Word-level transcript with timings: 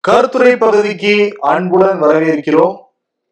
கருத்துரை 0.00 0.56
பகுதிக்கு 0.56 1.36
அன்புடன் 1.40 2.02
வரவேற்கிறோம். 2.02 2.76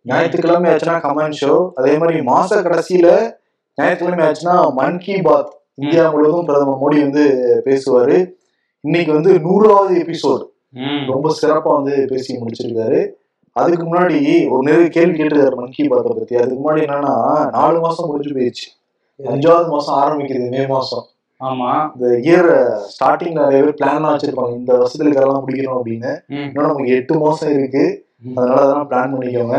ஞாயிற்றுக்கிழமை 0.03 0.71
ஆச்சுன்னா 0.71 0.97
கமெண்ட் 1.05 1.39
ஷோ 1.41 1.71
அதே 1.75 1.99
மாதிரி 1.99 2.19
மாச 2.19 2.51
கடைசியில 2.67 3.33
ஞாயிற்றுக்கிழமை 3.75 4.25
ஆச்சுன்னா 4.29 4.75
மன் 4.75 4.99
கி 4.99 5.23
பாத் 5.23 5.51
இந்தியா 5.75 6.11
முழுவதும் 6.11 6.45
பிரதமர் 6.45 6.81
மோடி 6.83 6.99
வந்து 7.01 7.25
பேசுவாரு. 7.65 8.19
இன்னைக்கு 8.81 9.13
வந்து 9.13 9.41
நூறாவது 9.41 9.95
எபிசோடு. 9.99 10.45
ரொம்ப 11.07 11.35
சிறப்பா 11.43 11.73
வந்து 11.83 12.05
பேசி 12.09 12.37
முடிச்சிருக்காரு. 12.37 13.01
அதுக்கு 13.53 13.85
முன்னாடி 13.85 14.19
ஒரு 14.51 14.63
நிறைய 14.63 14.89
கேள்வி 14.89 15.17
கேட்டிருக்காரு 15.19 15.55
மன் 15.55 15.71
கி 15.71 15.89
பாத்தை 15.89 16.13
பத்தி. 16.17 16.37
அதுக்கு 16.37 16.61
முன்னாடி 16.65 16.81
என்னன்னா 16.81 17.15
நாலு 17.51 17.81
மாசம் 17.81 18.07
முடிஞ்சு 18.07 18.35
போயிடுச்சு. 18.35 18.69
அஞ்சாவது 19.33 19.69
மாசம் 19.69 19.99
ஆரம்பிக்குது 20.03 20.49
மே 20.51 20.67
மாசம். 20.67 21.07
ஆமா. 21.41 21.71
இந்த 21.95 22.07
இயர் 22.29 22.49
ஸ்டார்டிங் 22.93 23.33
நிறைய 23.33 23.63
பேர் 23.63 23.79
பிளான்லாம் 23.81 24.15
வச்சிருப்பாங்க. 24.15 24.55
இந்த 24.57 24.73
வருஷத்துல 24.79 25.11
இதெல்லாம் 25.13 25.45
முடிக்கணும் 25.47 25.77
அப்படின்னு. 25.79 26.13
இன்னும் 26.47 26.67
நமக்கு 26.67 26.95
எட்டு 26.97 27.19
மாசம் 27.19 27.53
இருக்கு. 27.53 27.85
அதனால 28.37 28.61
அதெல்லாம் 28.61 28.89
பிளான் 28.91 29.13
பண்ணிக்கோங்க. 29.15 29.57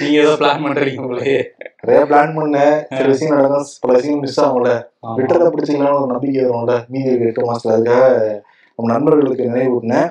நீங்க 0.00 0.16
ஏதோ 0.22 0.32
பிளான் 0.40 0.62
பண்றீங்க 0.64 1.02
உங்களே 1.02 1.34
நிறைய 1.82 2.04
பிளான் 2.10 2.32
பண்ணேன் 2.36 2.76
சில 2.96 3.06
விஷயம் 3.06 3.34
நடக்கும் 3.34 3.66
பல 3.80 3.92
விஷயம் 3.92 4.20
மிஸ் 4.20 4.40
ஆகும்ல. 4.40 4.70
விட்டதை 5.18 5.46
பிடிச்சிக்கலாம்னு 5.46 6.00
ஒரு 6.00 6.06
நம்பிக்கை 6.06 6.44
வரும்ல. 6.44 6.84
மீதி 6.88 7.10
இருக்க 7.10 7.24
எட்டு 7.24 7.42
மாசத்துல 7.42 7.76
அதுக்காக 7.76 8.40
நம்ம 8.78 8.92
நண்பர்களுக்கு 8.92 9.50
நினைவூட்டினேன் 9.50 10.08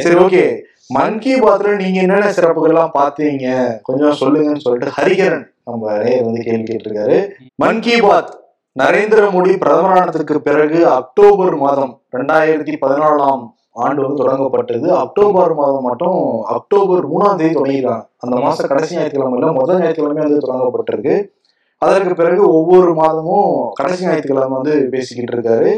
சரி 0.00 0.16
ஓகே. 0.24 0.44
மன் 0.90 1.18
கி 1.18 1.40
பாத்ல 1.40 1.76
நீங்க 1.76 2.00
என்னென்ன 2.00 2.32
சிறப்புகள்லாம் 2.36 2.96
பார்த்தீங்க? 2.98 3.48
கொஞ்சம் 3.82 4.18
சொல்லுங்கன்னு 4.20 4.64
சொல்லிட்டு 4.66 4.94
ஹரிகரன் 4.98 5.46
நம்ம 5.64 5.86
வந்து 6.26 6.40
கேள்வி 6.42 6.62
கேட்டிருக்காரு. 6.62 7.16
மன் 7.54 7.80
கி 7.80 8.00
பாத். 8.00 8.30
நரேந்திர 8.80 9.20
மோடி 9.34 9.52
பிரதமரானதுக்கு 9.62 10.36
பிறகு 10.38 10.88
அக்டோபர் 10.88 11.54
மாதம் 11.56 11.92
ரெண்டாயிரத்தி 12.16 12.74
பதினாலாம் 12.82 13.42
ஆண்டு 13.84 14.00
வந்து 14.04 14.20
தொடங்கப்பட்டது. 14.22 14.88
அக்டோபர் 15.02 15.54
மாதம் 15.54 15.86
மட்டும் 15.88 16.18
அக்டோபர் 16.42 17.04
மூணாம் 17.12 17.38
தேதி 17.40 17.54
தொடங்கிருக்காங்க 17.54 18.04
அந்த 18.16 18.36
மாசம் 18.44 18.70
கடைசி 18.72 18.96
ஞாயிற்றுக்கிழமையில 18.96 19.52
முதல் 19.52 19.80
ஞாயிற்றுக்கிழமை 19.80 20.24
வந்து 20.26 20.46
தொடங்கப்பட்டிருக்கு. 20.46 21.16
அதற்கு 21.82 22.14
பிறகு 22.14 22.42
ஒவ்வொரு 22.58 22.94
மாதமும் 22.94 23.50
கடைசி 23.74 24.06
ஞாயிற்றுக்கிழமை 24.06 24.54
வந்து 24.58 24.74
பேசிக்கிட்டு 24.90 25.34
இருக்காரு. 25.36 25.70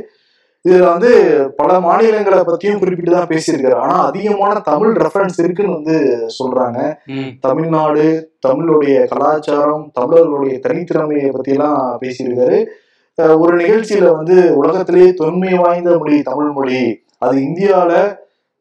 இதுல 0.64 0.86
வந்து 0.92 1.10
பல 1.56 1.80
மாநிலங்களை 1.80 2.38
பத்தியும் 2.48 2.80
குறிப்பிட்டு 2.80 3.12
தான் 3.12 3.30
பேசியிருக்காரு. 3.30 3.76
ஆனா 3.84 3.94
அதிகமான 4.06 4.54
தமிழ் 4.70 4.96
ரெஃபரன்ஸ் 5.04 5.38
இருக்குன்னு 5.42 5.76
வந்து 5.78 5.96
சொல்றாங்க. 6.38 6.78
தமிழ்நாடு 7.40 8.04
தமிழுடைய 8.46 8.96
கலாச்சாரம் 9.12 9.90
தமிழர்களுடைய 9.92 10.56
தனித்திறமையை 10.68 11.30
பத்தி 11.30 11.50
எல்லாம் 11.50 11.98
பேசியிருக்காரு. 12.04 12.58
ஒரு 13.38 13.56
நிகழ்ச்சியில 13.56 14.16
வந்து 14.16 14.56
உலகத்திலேயே 14.56 15.12
தொன்மை 15.12 15.54
வாய்ந்த 15.54 15.98
மொழி 15.98 16.22
தமிழ் 16.22 16.50
மொழி. 16.50 17.02
அது 17.18 17.38
இந்தியால 17.38 18.18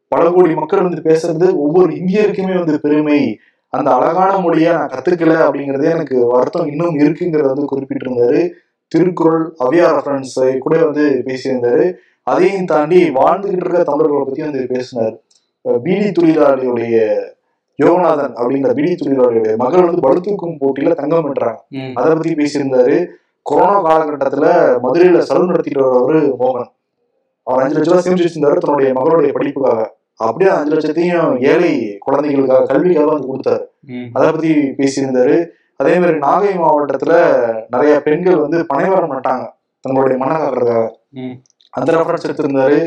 பல 0.07 0.31
கோடி 0.31 0.53
மக்கள் 0.53 0.81
வந்து 0.81 1.01
பேசுறது 1.01 1.55
ஒவ்வொரு 1.55 1.93
இந்தியருக்குமே 1.93 2.57
வந்து 2.57 2.79
பெருமை. 2.79 3.39
அந்த 3.69 3.91
அழகான 3.91 4.37
மொழியை 4.37 4.73
நான் 4.73 4.87
கத்துக்கல 4.87 5.33
அப்படிங்கறதே 5.47 5.83
எனக்கு 5.83 6.27
வருத்தம் 6.27 6.67
இன்னும் 6.67 6.95
இருக்குங்கிறத 6.99 7.45
வந்து 7.45 7.67
குறிப்பிட்டிருந்தாரு. 7.71 8.49
திருக்குறள் 8.87 9.55
அவ்யா 9.59 9.87
ரெஃபரன்ஸ் 9.87 10.57
கூட 10.57 10.83
வந்து 10.85 11.23
பேசியிருந்தாரு. 11.25 11.93
அதையும் 12.23 12.65
தாண்டி 12.65 13.09
வாழ்ந்துகிட்டு 13.09 13.55
இருக்க 13.55 13.83
தமிழர்களை 13.83 14.23
பத்தி 14.23 14.41
வந்து 14.41 14.67
பேசினார். 14.67 15.21
பீடி 15.83 16.05
தொழிலாளியுடைய 16.05 16.95
யோகநாதன் 17.83 18.33
அப்படிங்கிற 18.35 18.73
பீடி 18.73 18.95
தொழிலாளியுடைய 18.95 19.55
மகள் 19.55 19.85
வந்து 19.85 20.01
பளுதூக்கும் 20.01 20.57
போட்டியில 20.59 20.95
தங்கம் 20.95 21.33
பெற்றாங்க 21.33 21.57
ம். 21.69 21.91
அதை 21.93 22.13
பத்தி 22.13 22.33
பேசியிருந்தாரு. 22.33 23.07
கொரோனா 23.49 23.77
காலகட்டத்துல 23.85 24.47
மதுரையில 24.83 25.19
சலூன் 25.29 25.51
நடத்திட்டு 25.51 25.85
வரவர் 25.85 26.19
மோகன். 26.41 26.69
அவர் 27.49 27.61
அஞ்சு 27.63 27.77
லட்ச 27.77 27.89
ரூபாய் 27.89 28.05
சேமிச்சு 28.05 28.25
வச்சிருந்தாரு 28.25 28.57
தன்னுடைய 28.63 28.89
மகளுடைய 28.97 29.31
படிப்புக்காக. 29.37 29.81
அப்படியே 30.25 30.49
அஞ்சு 30.55 30.73
லட்சத்தையும் 30.77 31.31
ஏழை 31.51 31.71
குழந்தைகளுக்காக 32.05 32.67
கல்விக்காக 32.71 33.07
வந்து 33.13 33.29
கொடுத்தாரு. 33.31 33.63
அதை 34.15 34.25
பத்தி 34.31 34.51
பேசியிருந்தாரு. 34.79 35.37
அதே 35.81 35.93
மாதிரி 36.01 36.17
நாகை 36.25 36.53
மாவட்டத்துல 36.63 37.13
நிறைய 37.73 37.93
பெண்கள் 38.07 38.43
வந்து 38.43 38.57
பனைமரம் 38.71 39.13
நட்டாங்க. 39.13 39.45
தங்களுடைய 39.85 40.17
மன 40.23 40.31
காக்கிறதுக்காக. 40.39 40.87
அந்த 41.77 41.89
ரெஃபரன்ஸ் 41.95 42.27
எடுத்திருந்தாரு 42.27 42.79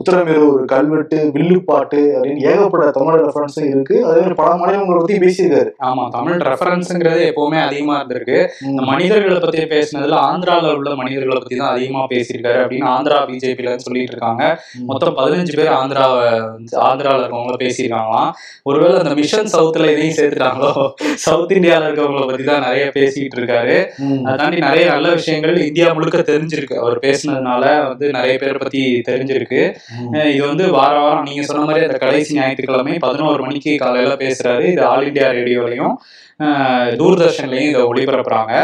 உத்தரமேரூர் 0.00 0.62
கல்வெட்டு 0.64 1.30
வில்லுப்பாட்டு 1.32 1.98
அப்படின்னு 2.14 2.42
ஏகப்பட்ட 2.50 2.90
தமிழ் 2.90 3.18
ரெஃபரன்ஸும் 3.20 3.68
இருக்கு. 3.68 4.04
அதே 4.04 4.18
மாதிரி 4.18 4.34
பல 4.34 4.56
மாநிலங்களை 4.56 4.96
பத்தி 4.98 5.16
பேசியிருக்காரு. 5.18 5.70
ஆமா 5.88 6.08
தமிழ் 6.08 6.38
ரெஃபரன்ஸ்ங்கிறது 6.40 7.20
எப்பவுமே 7.30 7.58
அதிகமா 7.66 7.94
இருந்திருக்கு. 8.00 8.38
இந்த 8.62 8.82
மனிதர்களை 8.82 9.38
பத்தி 9.38 9.58
பேசினதுல 9.58 10.16
ஆந்திரால 10.28 10.76
உள்ள 10.76 10.94
மனிதர்களை 10.94 11.38
பத்தி 11.38 11.56
தான் 11.56 11.74
அதிகமா 11.74 12.06
பேசியிருக்காரு 12.06 12.60
அப்படின்னு 12.62 12.88
ஆந்திரா 12.94 13.18
பிஜேபில 13.30 13.76
சொல்லிட்டு 13.76 14.14
இருக்காங்க. 14.14 14.62
மொத்தம் 14.86 15.16
பதினஞ்சு 15.16 15.56
பேர் 15.56 15.70
ஆந்திராவை 15.72 16.24
ஆந்திரால 16.88 17.22
இருக்கவங்கள 17.22 17.58
பேசியிருக்காங்களாம். 17.64 18.30
ஒருவேளை 18.62 18.98
அந்த 18.98 19.14
மிஷன் 19.14 19.52
சவுத்துல 19.52 19.90
இதையும் 19.92 20.16
சேர்த்துட்டாங்களோ? 20.16 20.90
சவுத் 21.14 21.52
இந்தியால 21.52 21.88
இருக்கவங்கள 21.90 22.26
பத்தி 22.26 22.44
தான் 22.44 22.60
நிறைய 22.60 22.86
பேசிட்டு 22.94 23.38
இருக்காரு. 23.40 23.76
அதை 24.24 24.36
தாண்டி 24.36 24.58
நிறைய 24.58 24.86
நல்ல 24.90 25.12
விஷயங்கள் 25.12 25.56
இந்தியா 25.68 25.92
முழுக்க 25.92 26.18
தெரிஞ்சிருக்கு. 26.32 26.74
அவர் 26.74 26.98
பேசுனதுனால 26.98 27.88
வந்து 27.88 28.10
நிறைய 28.10 28.38
பேர் 28.38 28.56
பத்தி 28.56 29.02
தெரிஞ்சிருக்கு. 29.08 29.62
இது 30.32 30.46
வந்து 30.46 30.70
வார 30.70 30.98
வாரம் 30.98 31.22
நீங்க 31.22 31.42
சொன்ன 31.42 31.64
மாதிரி 31.64 31.86
அந்த 31.86 31.98
கடைசி 31.98 32.34
ஞாயிற்றுக்கிழமை 32.34 32.98
பதினோரு 32.98 33.42
மணிக்கு 33.42 33.76
காலையில 33.76 34.14
பேசுறாரு. 34.16 34.64
இது 34.72 34.82
ஆல் 34.86 35.06
இந்தியா 35.06 35.30
ரேடியோலையும் 35.30 35.94
தூர்தர்ஷன்லையும் 37.00 37.70
இதை 37.72 37.82
ஒளிபரப்புறாங்க. 37.92 38.54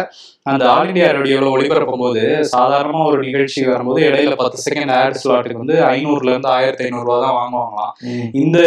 அந்த 0.42 0.70
ஆல் 0.72 0.88
இந்தியா 0.90 1.06
ரேடியோவில் 1.14 1.52
ஒளிபரப்பும் 1.54 2.02
போது 2.02 2.20
சாதாரணமா 2.52 3.04
ஒரு 3.08 3.18
நிகழ்ச்சி 3.26 3.64
வரும்போது 3.64 4.00
இடையில 4.08 4.34
பத்து 4.42 4.58
செகண்ட் 4.66 4.92
ஆட் 4.98 5.18
ஸ்லாட்டுக்கு 5.22 5.62
வந்து 5.62 5.82
ஐநூறுல 5.94 6.32
இருந்து 6.32 6.48
ஆயிரத்தி 6.48 6.84
ஐநூறுரூவா 6.84 7.16
தான் 7.24 7.36
வாங்குவாங்களாம். 7.38 7.92
இந்த 8.32 8.58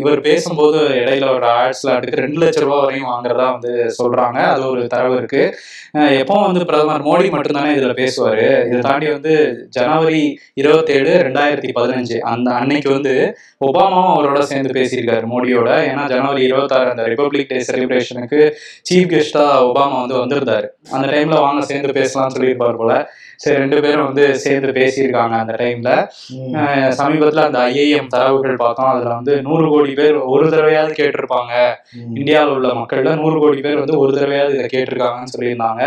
இவர் 0.00 0.20
பேசும்போது 0.20 0.78
இடையில 1.02 1.34
ஒரு 1.34 1.46
ஆட் 1.46 1.78
ஸ்லாட்டுக்கு 1.80 2.22
ரெண்டு 2.22 2.40
லட்ச 2.42 2.64
ரூபா 2.64 2.80
வரையும் 2.84 3.10
வாங்குறதா 3.12 3.46
வந்து 3.56 3.92
சொல்றாங்க. 3.98 4.38
அது 4.54 4.70
ஒரு 4.70 4.86
தரவு 4.86 5.16
இருக்கு. 5.16 5.54
எப்பவும் 5.94 6.46
வந்து 6.48 6.66
பிரதமர் 6.66 7.06
மோடி 7.06 7.28
மட்டும்தானே 7.36 7.70
இதுல 7.76 7.94
பேசுவாரு. 8.02 8.48
இதை 8.66 8.80
தாண்டி 8.80 9.06
வந்து 9.10 9.32
ஜனவரி 9.70 10.38
இருபத்தேழு 10.54 11.12
ரெண்டாயிரத்தி 11.28 11.70
பதினஞ்சு 11.78 12.18
அந்த 12.18 12.50
அன்னைக்கு 12.58 12.90
வந்து 12.96 13.14
ஒபாமாவும் 13.68 14.12
அவரோட 14.16 14.42
சேர்ந்து 14.50 14.76
பேசியிருக்காரு 14.80 15.26
மோடியோட. 15.34 15.70
ஏன்னா 15.92 16.04
ஜனவரி 16.14 16.42
இருபத்தாறு 16.48 16.92
அந்த 16.92 17.06
ரிபப்ளிக் 17.14 17.50
டே 17.54 17.58
செலிப்ரேஷனுக்கு 17.70 18.49
சீஃப் 18.88 19.10
கெஸ்டா 19.14 19.46
ஒபாமா 19.68 19.96
வந்து 20.00 20.18
வந்திருந்தாரு. 20.22 20.68
அந்த 20.96 21.06
டைம்ல 21.06 21.40
வாங்க 21.46 21.64
சேர்ந்து 21.64 21.96
பேசலாம்னு 22.00 22.34
சொல்லியிருப்பார் 22.36 22.80
போல. 22.82 22.92
சரி 23.42 23.56
ரெண்டு 23.56 23.76
பேரும் 23.82 24.04
வந்து 24.04 24.24
சேர்ந்து 24.38 24.70
பேசியிருக்காங்க 24.78 25.34
அந்த 25.42 25.54
டைம்ல 25.60 25.90
சமீபத்துல 27.00 27.42
அந்த 27.48 27.58
ஐஏஎம் 27.58 28.10
தரவுகள் 28.14 28.56
பார்த்தோம். 28.56 28.90
அதுல 28.94 29.14
வந்து 29.14 29.34
நூறு 29.42 29.66
கோடி 29.70 29.92
பேர் 30.00 30.16
ஒரு 30.34 30.46
தடவையாவது 30.48 30.92
கேட்டிருப்பாங்க. 31.00 31.52
இந்தியாவில் 32.16 32.54
உள்ள 32.54 32.68
மக்கள்ல 32.80 33.14
நூறு 33.20 33.38
கோடி 33.40 33.60
பேர் 33.60 33.78
வந்து 33.78 33.98
ஒரு 33.98 34.12
தடவையாவது 34.16 34.54
இதை 34.54 34.66
கேட்டிருக்காங்கன்னு 34.74 35.32
சொல்லியிருந்தாங்க. 35.36 35.82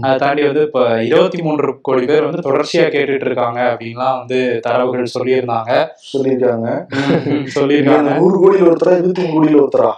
அதை 0.00 0.16
தாண்டி 0.18 0.42
வந்து 0.42 0.62
இப்ப 0.68 0.84
இருபத்தி 1.02 1.42
மூன்று 1.42 1.80
கோடி 1.80 2.04
பேர் 2.04 2.28
வந்து 2.28 2.44
தொடர்ச்சியா 2.50 2.86
கேட்டுட்டு 2.96 3.26
இருக்காங்க 3.28 3.60
அப்படின்லாம் 3.72 4.18
வந்து 4.18 4.60
தரவுகள் 4.62 5.14
சொல்லியிருந்தாங்க. 5.18 5.72
சொல்லியிருக்காங்க. 6.12 6.68
சொல்லியிருக்காங்க. 7.58 8.14
நூறு 8.22 8.38
கோடியில் 8.40 8.70
ஒருத்தரா 8.70 8.94
இருபத்தி 8.98 9.24
மூணு 9.26 9.34
கோடியில் 9.34 9.62
ஒருத்தரா? 9.62 9.92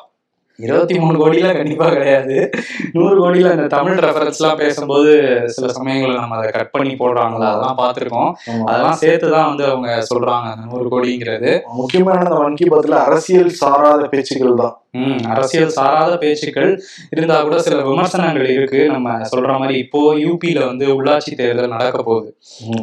இருபத்தி 0.58 0.98
மூணு 0.98 1.26
கோடியில 1.26 1.56
கண்டிப்பா 1.56 1.88
கிடையாது. 1.88 2.50
நூறு 2.92 3.14
கோடியில 3.24 3.50
இந்த 3.50 3.66
தமிழ் 3.66 3.98
ரெஃபரன்ஸ் 3.98 4.40
எல்லாம் 4.40 4.56
பேசும்போது 4.56 5.42
சில 5.46 5.72
சமயங்கள்ல 5.72 6.14
நம்ம 6.14 6.36
அதை 6.36 6.50
கட் 6.50 6.70
பண்ணி 6.70 6.94
போடுறாங்களா? 6.94 7.48
அதெல்லாம் 7.50 7.78
பார்த்திருக்கோம். 7.78 8.32
ஆமா. 8.50 8.64
அதெல்லாம் 8.64 8.92
சேர்த்து 8.92 9.30
தான் 9.30 9.46
வந்து 9.46 9.64
அவங்க 9.64 10.02
சொல்றாங்க 10.14 10.56
அந்த 10.56 10.76
நூறு 10.76 10.88
கோடிங்கிறது. 10.88 11.60
முக்கியமான 11.64 12.22
இந்த 12.22 12.34
மன் 12.34 12.54
கி 12.54 12.68
அரசியல் 12.94 13.48
சாராத 13.48 14.04
பேச்சுக்கள் 14.04 14.54
தான். 14.54 14.83
அரசியல் 15.32 15.74
சாராத 15.76 16.12
பேச்சுக்கள் 16.22 16.70
இருந்தா 17.14 17.36
கூட 17.46 17.56
சில 17.66 17.78
விமர்சனங்கள் 17.88 18.48
இருக்கு. 18.56 18.80
நம்ம 18.94 19.16
சொல்ற 19.32 19.52
மாதிரி 19.60 19.74
இப்போ 19.84 20.00
யூபியில 20.24 20.60
வந்து 20.70 20.86
உள்ளாட்சி 20.96 21.32
தேர்தல் 21.40 21.74
நடக்க 21.76 21.98
போகுது. 22.08 22.28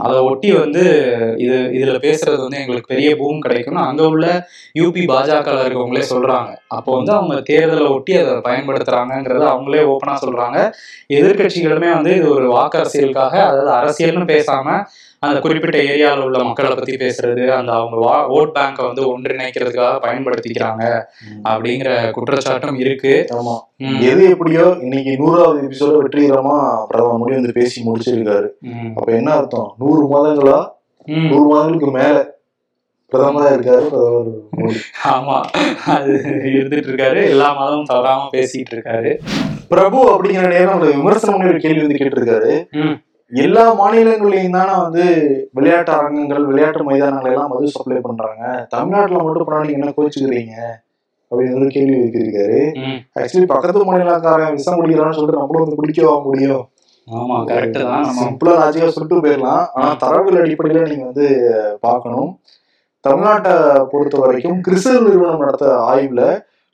அதை 0.06 0.18
ஒட்டி 0.30 0.50
வந்து 0.64 0.84
இது 1.46 1.58
இதுல 1.78 1.98
பேசுறது 2.08 2.42
வந்து 2.46 2.62
எங்களுக்கு 2.64 2.92
பெரிய 2.94 3.10
பூம் 3.22 3.44
கிடைக்கும்னு 3.46 3.86
அங்க 3.90 4.04
உள்ள 4.14 4.26
யூபி 4.80 5.04
பாஜக 5.14 5.58
இருக்கவங்களே 5.64 6.06
சொல்றாங்க. 6.14 6.50
அப்போ 6.78 6.92
வந்து 7.00 7.14
அவங்க 7.18 7.36
தேர்தலை 7.52 7.90
ஒட்டி 7.98 8.14
அதை 8.22 8.34
பயன்படுத்துறாங்கங்கிறத 8.50 9.46
அவங்களே 9.54 9.86
ஓப்பனா 9.94 10.16
சொல்றாங்க. 10.26 10.58
எதிர்க்கட்சிகளுமே 11.20 11.90
வந்து 11.98 12.12
இது 12.20 12.28
ஒரு 12.38 12.48
வாக்கு 12.56 12.80
அரசியலுக்காக 12.82 13.36
அதாவது 13.50 13.72
அரசியல்னு 13.80 14.28
பேசாம 14.34 14.68
அந்த 15.24 15.40
குறிப்பிட்ட 15.40 15.78
ஏரியாவில் 15.90 16.24
உள்ள 16.28 16.38
மக்களை 16.44 16.70
பத்தி 16.70 16.94
பேசுறது 17.02 17.44
அந்த 17.58 17.72
அவங்க 17.72 17.98
ஓட் 18.38 18.54
பேங்கை 18.56 18.84
வந்து 18.88 19.02
ஒன்றிணைக்கிறதுக்காக 19.10 20.00
பயன்படுத்திக்கிறாங்க 20.06 20.84
அப்படிங்கிற 21.50 21.90
குற்றச்சாட்டும் 22.16 22.80
இருக்கு. 22.84 23.12
எது 24.12 24.22
எப்படியோ 24.34 24.64
இன்னைக்கு 24.86 25.12
நூறாவது 25.22 25.60
எபிசோட 25.66 25.94
வெற்றிகரமா 26.02 26.56
பிரதமர் 26.90 27.20
மோடி 27.22 27.38
வந்து 27.40 27.58
பேசி 27.60 27.84
முடிச்சிருக்காரு. 27.88 28.48
அப்ப 28.96 29.08
என்ன 29.12 29.30
அர்த்தம்? 29.32 29.70
நூறு 29.84 30.04
மாதங்களா. 30.14 30.58
நூறு 31.30 31.46
மாதங்களுக்கு 31.52 31.92
மேல 32.00 32.18
பிரதமரா 33.12 33.48
இருக்காரு 33.56 33.86
பிரதமர் 33.92 34.82
ஆமா. 35.14 35.38
அது 35.96 36.12
இருந்துட்டு 36.56 36.90
இருக்காரு 36.90 37.22
எல்லா 37.34 37.48
மாதமும் 37.60 37.90
தவறாம 37.94 38.28
பேசிட்டு 38.36 38.76
இருக்காரு 38.76 39.14
பிரபு 39.72 40.00
அப்படிங்கிற 40.14 40.46
நேரம் 40.56 40.78
ஒரு 40.80 40.92
விமர்சனம் 40.98 41.64
கேள்வி 41.66 41.82
வந்து 41.84 42.02
கேட்டிருக்காரு. 42.02 42.52
எல்லா 43.32 43.74
மாநிலங்களையும் 43.74 44.52
தானே 44.52 44.82
வந்து 44.82 45.04
விளையாட்டு 45.54 45.92
அரங்கங்கள் 45.92 46.46
விளையாட்டு 46.46 46.84
மைதானங்கள் 46.84 47.32
எல்லாம் 47.32 47.50
மது 47.50 47.68
சப்ளை 47.68 48.02
பண்றாங்க. 48.02 48.68
தமிழ்நாட்டுல 48.70 49.24
மட்டும் 49.24 49.46
பண்ணா 49.46 49.62
நீங்க 49.62 49.80
என்ன 49.80 49.94
கோச்சுக்கிறீங்க? 49.98 50.56
அப்படின்னு 51.32 51.56
ஒரு 51.56 51.68
கேள்வி 51.68 52.00
வைத்திருக்காரு 52.00 52.74
ம். 52.76 53.00
ஆக்சுவலி 53.20 53.46
பக்கத்து 53.46 53.86
மாநிலக்காரன் 53.86 54.52
விஷம் 54.52 54.80
குடிக்கிறான்னு 54.82 55.14
சொல்லிட்டு 55.14 55.40
நம்மளும் 55.40 55.64
வந்து 55.66 55.76
குடிக்கவா 55.76 56.24
முடியும்? 56.24 56.70
ஆமா 57.08 57.44
கரெக்ட் 57.46 57.84
தான். 57.84 58.06
சிம்பிளா 58.06 58.52
லாஜிக்கா 58.52 58.88
சொல்லிட்டு 58.88 59.28
போயிடலாம். 59.28 59.68
ஆனா 59.74 59.94
தரவுகள் 59.94 60.44
அடிப்படையில 60.44 60.88
நீங்க 60.88 61.06
வந்து 61.06 61.28
பார்க்கணும். 61.80 62.40
தமிழ்நாட்டை 63.06 63.86
பொறுத்த 63.86 64.18
வரைக்கும் 64.18 64.62
கிறிஸ்தவ 64.62 65.00
நிறுவனம் 65.00 65.40
நடத்த 65.40 65.78
ஆய்வுல 65.78 66.24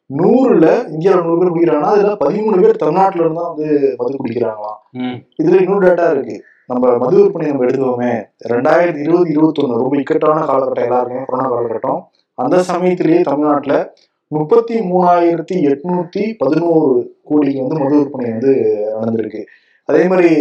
நூறுல 0.09 0.67
இந்தியாவில் 0.91 1.25
நூறு 1.25 1.39
பேர் 1.39 1.53
குடிக்கிறாங்கன்னா 1.53 1.93
அதுல 1.95 2.11
பதிமூணு 2.25 2.61
பேர் 2.61 2.81
தமிழ்நாட்டுல 2.83 3.23
இருந்து 3.23 3.41
வந்து 3.47 3.95
மது 3.97 4.19
குடிக்கிறாங்களாம். 4.21 4.77
இதுல 5.41 5.59
இன்னொரு 5.61 5.87
டேட்டா 5.87 6.11
இருக்கு. 6.11 6.35
நம்ம 6.67 6.97
மது 6.97 7.15
விற்பனை 7.21 7.49
நம்ம 7.51 7.65
எடுத்துக்கோமே 7.65 8.11
ரெண்டாயிரத்தி 8.53 9.01
இருபது 9.05 9.33
இருபத்தொன்னு 9.35 9.81
ரொம்ப 9.81 9.97
இக்கட்டான 9.97 10.45
காலகட்டம் 10.51 10.87
எல்லாருமே 10.89 11.19
கொரோனா 11.25 11.49
காலகட்டம். 11.53 11.99
அந்த 12.33 12.57
சமயத்திலேயே 12.71 13.21
தமிழ்நாட்டுல 13.21 13.75
முப்பத்தி 14.27 14.79
மூணாயிரத்தி 14.79 15.57
எட்நூத்தி 15.71 16.23
பதினோரு 16.37 17.19
கோடிக்கு 17.23 17.61
வந்து 17.61 17.83
மது 17.83 17.95
விற்பனை 17.97 18.31
வந்து 18.31 18.53
நடந்திருக்கு. 19.01 19.43
அதே 19.85 20.07
மாதிரி 20.07 20.31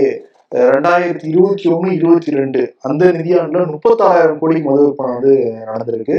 ரெண்டாயிரத்தி 0.55 1.27
இருபத்தி 1.35 1.65
ஒண்ணு 1.73 1.93
இருபத்தி 1.93 2.31
ரெண்டு 2.31 2.75
அந்த 2.81 3.05
நிதியாண்டுல 3.07 3.63
முப்பத்தாறாயிரம் 3.75 4.39
கோடிக்கு 4.39 4.71
மது 4.71 4.85
விற்பனை 4.87 5.13
வந்து 5.15 5.35
நடந்திருக்கு. 5.69 6.19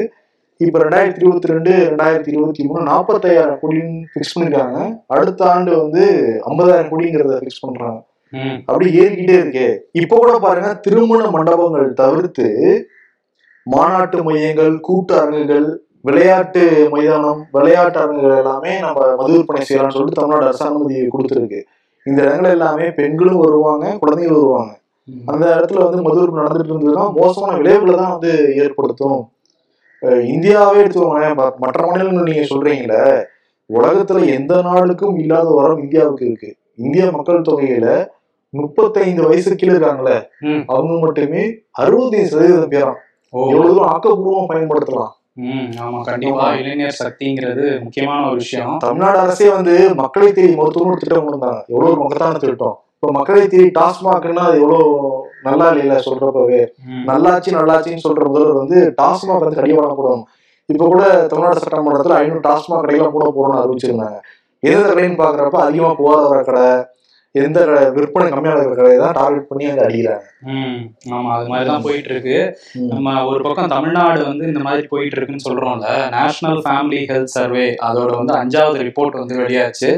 இப்ப 0.66 0.80
ரெண்டாயிரத்தி 0.84 1.22
இருபத்தி 1.24 1.50
ரெண்டு 1.52 1.72
ரெண்டாயிரத்தி 1.92 2.32
இருபத்தி 2.36 2.64
மூணு 2.68 2.82
நாற்பத்தாயிரம் 2.90 3.60
கோடின்னு 3.62 4.08
ஃபிக்ஸ் 4.12 4.34
பண்ணிருக்காங்க. 4.36 4.78
அடுத்த 5.08 5.42
ஆண்டு 5.54 5.72
வந்து 5.82 6.04
ஐம்பதாயிரம் 6.50 6.92
கோடிங்கிறத 6.92 7.40
ஃபிக்ஸ் 7.42 7.64
பண்றாங்க. 7.66 8.00
அப்படி 8.70 8.86
ஏறிக்கிட்டே 9.02 9.36
இருக்கே. 9.42 9.68
இப்ப 9.92 10.18
கூட 10.18 10.40
பாருங்க 10.40 10.70
திருமண 10.86 11.30
மண்டபங்கள் 11.36 11.94
தவிர்த்து 11.94 12.48
மாநாட்டு 13.66 14.18
மையங்கள் 14.24 14.74
கூட்டு 14.88 15.14
அரங்குகள் 15.22 15.68
விளையாட்டு 16.08 16.90
மைதானம் 16.92 17.40
விளையாட்டு 17.56 18.00
அரங்குகள் 18.04 18.38
எல்லாமே 18.42 18.74
நம்ம 18.80 19.00
மது 19.22 19.32
விற்பனை 19.36 19.62
செய்யலாம்னு 19.70 19.96
சொல்லிட்டு 19.96 20.20
தமிழ்நாடு 20.20 20.48
அரசு 20.50 20.66
அனுமதி 20.70 21.08
கொடுத்துருக்கு. 21.14 21.62
இந்த 22.06 22.20
இடங்கள் 22.26 22.54
எல்லாமே 22.58 22.86
பெண்களும் 23.00 23.42
வருவாங்க 23.46 23.86
குழந்தைகளும் 24.04 24.42
வருவாங்க. 24.44 24.74
அந்த 25.32 25.46
இடத்துல 25.56 25.84
வந்து 25.88 26.06
மது 26.06 26.20
விற்பனை 26.22 26.46
நடந்துட்டு 26.46 26.74
இருந்ததுன்னா 26.74 27.06
மோசமான 27.22 27.58
விளைவுகளை 27.62 27.96
தான் 28.04 28.16
வந்து 28.16 28.32
ஏற்படுத்தும். 28.64 29.20
இந்தியாவே 30.28 30.82
எடுத்துக்கோங்களேன் 30.82 31.36
மற்ற 31.58 31.88
மாநிலங்கள் 31.88 32.24
நீங்க 32.24 32.46
சொல்றீங்களே 32.50 33.02
உலகத்துல 33.70 34.26
எந்த 34.34 34.62
நாடுக்கும் 34.62 35.18
இல்லாத 35.18 35.50
வரம் 35.54 35.82
இந்தியாவுக்கு 35.82 36.26
இருக்கு. 36.26 36.50
இந்திய 36.76 37.12
மக்கள் 37.12 37.42
தொகையில 37.42 37.88
முப்பத்தைந்து 38.54 39.28
வயசு 39.28 39.56
கீழே 39.56 39.74
இருக்காங்களே 39.74 40.18
ம். 40.42 40.62
அவங்க 40.68 41.00
மட்டுமே 41.00 41.42
அறுபத்தைந்து 41.72 42.30
சதவீதம் 42.30 42.70
பேரும் 42.70 43.00
எவ்வளவு 43.34 43.70
தூரம் 43.70 43.92
ஆக்கப்பூர்வமா 43.94 44.44
பயன்படுத்தலாம். 44.50 45.14
ஆமா 45.82 45.98
கண்டிப்பா. 46.02 46.46
இளைஞர் 46.56 47.00
சக்திங்கிறது 47.00 47.66
முக்கியமான 47.84 48.22
ஒரு 48.28 48.36
விஷயம். 48.36 48.78
தமிழ்நாடு 48.78 49.18
அரசே 49.18 49.50
வந்து 49.50 49.74
மக்களை 49.96 50.32
தேடி 50.32 50.56
மருத்துவம் 50.56 50.98
திட்டம் 50.98 51.26
கொண்டு 51.26 51.50
எவ்வளவு 51.68 51.98
மகத்தான 51.98 52.38
திட்டம். 52.38 52.78
இப்ப 52.96 53.12
மக்களை 53.12 53.48
தேடி 53.48 53.70
டாஸ்மாக்னா 53.80 54.46
அது 54.48 54.62
எவ்வளவு 54.62 54.88
நல்லா 55.44 55.72
இல்லையில 55.72 56.00
சொல்றப்பவே. 56.06 56.68
ம், 56.86 57.04
நல்லாட்சி 57.04 57.56
நல்லாட்சின்னு 57.56 58.06
சொல்ற 58.08 58.26
முதல்வர் 58.26 58.58
வந்து 58.58 58.94
டாஸ்மாக் 59.02 59.40
வந்து 59.40 59.56
கடிவாளம் 59.56 59.98
போடணும். 59.98 60.24
இப்ப 60.66 60.86
கூட 60.86 61.28
தமிழ்நாடு 61.28 61.60
சட்டமன்றத்துல 61.60 62.10
ஐநூறு 62.10 62.40
டாஸ்மாக் 62.40 62.84
கடையெல்லாம் 62.84 63.12
போட 63.12 63.34
போறோம்னு 63.36 63.62
அறிவிச்சிருந்தாங்க. 63.62 64.20
எந்த 64.60 64.94
கடைன்னு 64.94 65.22
பாக்குறப்ப 65.22 65.58
அதிகமா 65.60 65.94
புகார் 65.94 66.30
வர 66.30 66.44
கடை 66.44 66.86
எந்த 67.46 67.60
விற்பனை 67.96 68.28
கம்மியா 68.32 68.54
இருக்கிற 68.54 68.78
கடையை 68.80 69.00
தான் 69.04 69.16
டார்கெட் 69.20 69.48
பண்ணி 69.50 69.66
அங்க 69.72 69.84
அடிக்கிறாங்க. 69.86 70.24
ஆமா 71.16 71.30
அது 71.36 71.48
மாதிரி 71.52 71.68
தான் 71.70 71.86
போயிட்டு 71.86 72.10
இருக்கு 72.14 72.38
நம்ம 72.92 73.14
ஒரு 73.30 73.42
பக்கம் 73.46 73.74
தமிழ்நாடு 73.76 74.22
வந்து 74.30 74.44
இந்த 74.52 74.62
மாதிரி 74.68 74.84
போயிட்டு 74.92 75.18
இருக்குன்னு 75.18 75.46
சொல்றோம்ல 75.48 75.88
நேஷனல் 76.16 76.60
ஃபேமிலி 76.66 77.00
ஹெல்த் 77.12 77.34
சர்வே 77.36 77.66
அதோட 77.88 78.12
வந்து 78.22 78.34
அஞ்சாவது 78.42 78.86
ரிப்போர்ட் 78.88 79.20
வந்து 79.22 79.40
வெளியாச்சு 79.42 79.90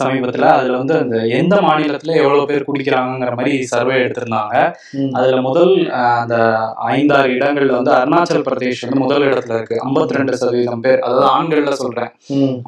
சமீபத்துல. 0.00 0.48
அதுல 0.58 0.78
வந்து 0.82 0.94
அந்த 1.02 1.16
எந்த 1.40 1.56
மாநிலத்துல 1.66 2.16
எவ்வளவு 2.22 2.48
பேர் 2.50 2.68
குடிக்கிறாங்கங்கிற 2.68 3.34
மாதிரி 3.40 3.54
சர்வே 3.72 3.96
எடுத்திருந்தாங்க. 4.02 4.54
அதுல 5.18 5.40
முதல் 5.48 5.74
அந்த 6.22 6.36
ஐந்தாறு 6.94 7.28
இடங்கள்ல 7.36 7.78
வந்து 7.78 7.94
அருணாச்சல் 7.98 8.46
பிரதேஷ் 8.48 8.84
வந்து 8.86 9.04
முதல் 9.06 9.28
இடத்துல 9.30 9.58
இருக்கு. 9.58 9.78
52% 9.86 10.16
ரெண்டு 10.20 10.40
சதவீதம் 10.42 10.84
பேர் 10.86 11.04
அதாவது 11.06 11.26
ஆண்கள்ல 11.36 11.74
சொல்றேன். 11.82 12.12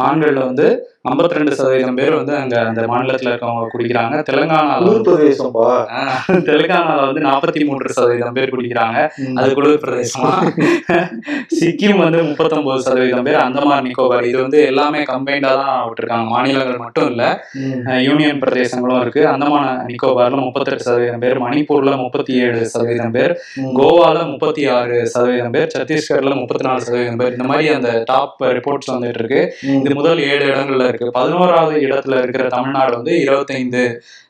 ஆண்கள்ல 0.08 0.40
வந்து 0.50 0.66
52% 1.05 1.37
ரெண்டு 1.37 1.52
சதவீதம் 1.58 1.99
பேர் 1.99 2.14
வந்து 2.17 2.32
அங்க 2.38 2.55
அந்த 2.62 2.81
மாநிலத்துல 2.88 3.31
இருக்கவங்க 3.31 3.69
குடிக்கிறாங்க. 3.73 4.17
தெலுங்கானால 4.29 4.88
பிரதேசம்பா 5.06 5.69
ஆஹ், 5.99 6.17
தெலுங்கானால 6.49 6.99
வந்து 7.06 7.23
நாற்பத்தி 7.26 7.61
மூன்று 7.69 7.94
சதவீதம் 7.97 8.37
பேர் 8.38 8.52
குடிக்கிறாங்க. 8.55 8.99
அது 9.41 9.55
குளிர் 9.58 9.81
பிரதேசமா 9.85 10.32
சிக்கிம் 11.58 12.02
வந்து 12.02 12.19
முப்பத்தொன்பது 12.29 12.82
சதவீதம் 12.87 13.26
பேர் 13.29 13.38
அந்தமான் 13.44 13.87
நிக்கோபார். 13.87 14.26
இது 14.31 14.38
வந்து 14.43 14.61
எல்லாமே 14.70 15.00
கம்பைண்டா 15.12 15.52
தான் 15.62 15.79
விட்டுருக்காங்க. 15.87 16.29
மாநிலங்கள் 16.35 16.82
மட்டும் 16.85 17.08
இல்ல 17.12 17.23
யூனியன் 18.08 18.43
பிரதேசங்களும் 18.44 19.00
இருக்கு. 19.05 19.25
அந்தமான 19.32 19.64
நிக்கோபார்ல 19.91 20.43
முப்பத்தெட்டு 20.47 20.88
சதவீதம் 20.88 21.25
பேர் 21.25 21.43
மணிப்பூர்ல 21.47 21.97
முப்பத்தி 22.05 22.35
ஏழு 22.44 22.61
சதவீதம் 22.75 23.17
பேர். 23.17 23.35
கோவால 23.81 24.19
முப்பத்தி 24.32 24.62
ஆறு 24.76 24.99
சதவீதம் 25.14 25.56
பேர் 25.56 25.75
சத்தீஸ்கர்ல 25.76 26.37
முப்பத்தி 26.43 26.64
நாலு 26.69 26.87
சதவீதம் 26.87 27.20
பேர். 27.23 27.35
இந்த 27.38 27.49
மாதிரி 27.50 27.75
அந்த 27.79 27.91
டாப் 28.12 28.38
ரிப்போர்ட்ஸ் 28.58 28.94
வந்துட்டு 28.94 29.20
இருக்கு. 29.23 29.43
இது 29.81 29.99
முதல் 30.00 30.23
ஏழு 30.31 30.44
இடங்கள்ல 30.52 30.87
இருக்கு. 30.90 31.08
பதினோராவது 31.19 31.75
இடத்துல 31.87 32.22
இருக்கிற 32.22 32.46
தமிழ்நாடு 32.56 32.92
வந்து 32.96 33.14
இருபத்தைந்து 33.20 33.82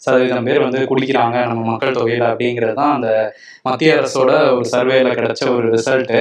சதவீதம் 0.05 0.47
பேர் 0.49 0.65
வந்து 0.67 0.81
குடிக்கிறாங்க 0.91 1.37
நம்ம 1.49 1.63
மக்கள் 1.71 1.97
தொகையில 1.97 2.29
அப்படிங்கிறது 2.33 2.77
தான் 2.81 2.95
அந்த 2.95 3.09
மத்திய 3.63 3.97
அரசோட 3.97 4.31
ஒரு 4.57 4.67
சர்வேல 4.73 5.09
கிடைச்ச 5.17 5.43
ஒரு 5.57 5.67
ரிசல்ட். 5.75 6.15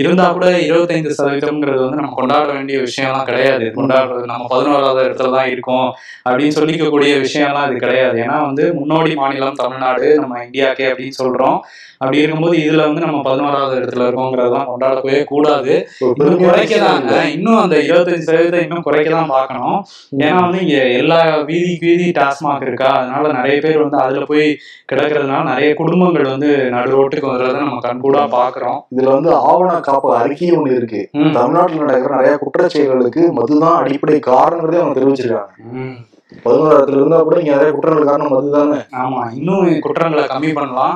இருந்தா 0.00 0.26
கூட 0.36 0.48
இருபத்தைந்து 0.66 1.16
சதவீதம்ங்கிறது 1.18 1.80
வந்து 1.84 2.00
நம்ம 2.00 2.12
கொண்டாட 2.14 2.52
வேண்டிய 2.52 2.78
விஷயம்லாம் 2.78 3.28
கிடையாது. 3.30 3.66
கொண்டாடுறது 3.78 4.30
நம்ம 4.32 4.46
பதினோராவது 4.50 5.02
இடத்துல 5.08 5.32
தான் 5.36 5.50
இருக்கோம் 5.54 5.88
அப்படின்னு 6.28 6.56
சொல்லிக்கக்கூடிய 6.58 7.14
விஷயம்லாம் 7.26 7.68
இது 7.70 7.82
கிடையாது. 7.86 8.18
ஏன்னா 8.26 8.38
வந்து 8.46 8.66
முன்னோடி 8.74 9.14
மாநிலம் 9.14 9.60
தமிழ்நாடு 9.64 10.08
நம்ம 10.22 10.38
இந்தியாக்கே 10.44 10.86
அப்படின்னு 10.92 11.18
சொல்றோம். 11.22 11.58
அப்படி 12.00 12.18
இருக்கும்போது 12.20 12.56
இதுல 12.64 12.82
வந்து 12.86 13.04
நம்ம 13.04 13.20
பதினோராவது 13.22 13.74
இடத்துல 13.80 14.06
இருக்கோங்கிறதெல்லாம் 14.06 14.68
கொண்டாடவே 14.70 15.16
கூடாது. 15.30 15.72
இன்னும் 16.18 16.42
குறைக்கதாங்க. 16.44 17.06
இன்னும் 17.36 17.60
அந்த 17.62 17.76
இருபத்தஞ்சு 17.86 18.26
சதவீதம் 18.28 18.64
இன்னும் 18.66 18.84
குறைக்க 18.86 19.08
தான் 19.10 19.32
பார்க்கணும் 19.34 19.76
ஏன்னா 20.24 20.40
வந்து 20.44 20.60
இங்க 20.64 20.78
எல்லா 21.00 21.18
வீதிக்கு 21.48 21.86
வீதி 21.86 22.06
டாஸ்மாக் 22.18 22.66
இருக்கா? 22.66 22.90
அதனால 23.00 23.32
நிறைய 23.38 23.56
பேர் 23.64 23.82
வந்து 23.84 23.98
அதுல 24.04 24.24
போய் 24.30 24.46
கிடக்கிறதுனால 24.90 25.42
நிறைய 25.52 25.70
குடும்பங்கள் 25.80 26.32
வந்து 26.32 26.50
நடு 26.74 26.92
ரோட்டுக்கு 26.96 27.32
வர்றதை 27.32 27.60
நம்ம 27.62 27.80
கண்கூடா 27.86 28.22
பாக்குறோம் 28.38 28.78
இதுல 28.94 29.14
வந்து 29.16 29.32
ஆவண 29.48 29.72
காப்பு 29.88 30.10
அறிக்கை 30.20 30.50
ஒண்ணு 30.58 30.76
இருக்கு. 30.78 31.02
தமிழ்நாட்டுல 31.38 31.84
நடக்கிற 31.84 32.14
நிறைய 32.16 32.36
குற்றச்செயல்களுக்கு 32.44 33.24
மதுதான் 33.38 33.80
அடிப்படை 33.82 34.20
காரணங்கிறதே 34.30 34.82
அவங்க 34.82 34.96
தெரிவிச்சிருக்காங்க. 35.00 35.52
பதினோராயிரத்துல 36.32 36.98
இருந்தா 36.98 37.18
கூட 37.20 37.36
இங்க 37.40 37.52
நிறைய 37.52 37.70
குற்றங்கள் 37.72 38.08
காரணம் 38.08 38.32
மதுதானே 38.32 38.78
ஆமா 39.02 39.20
இன்னும் 39.36 39.68
குற்றங்களை 39.84 40.24
கம்மி 40.32 40.50
பண்ணலாம். 40.58 40.94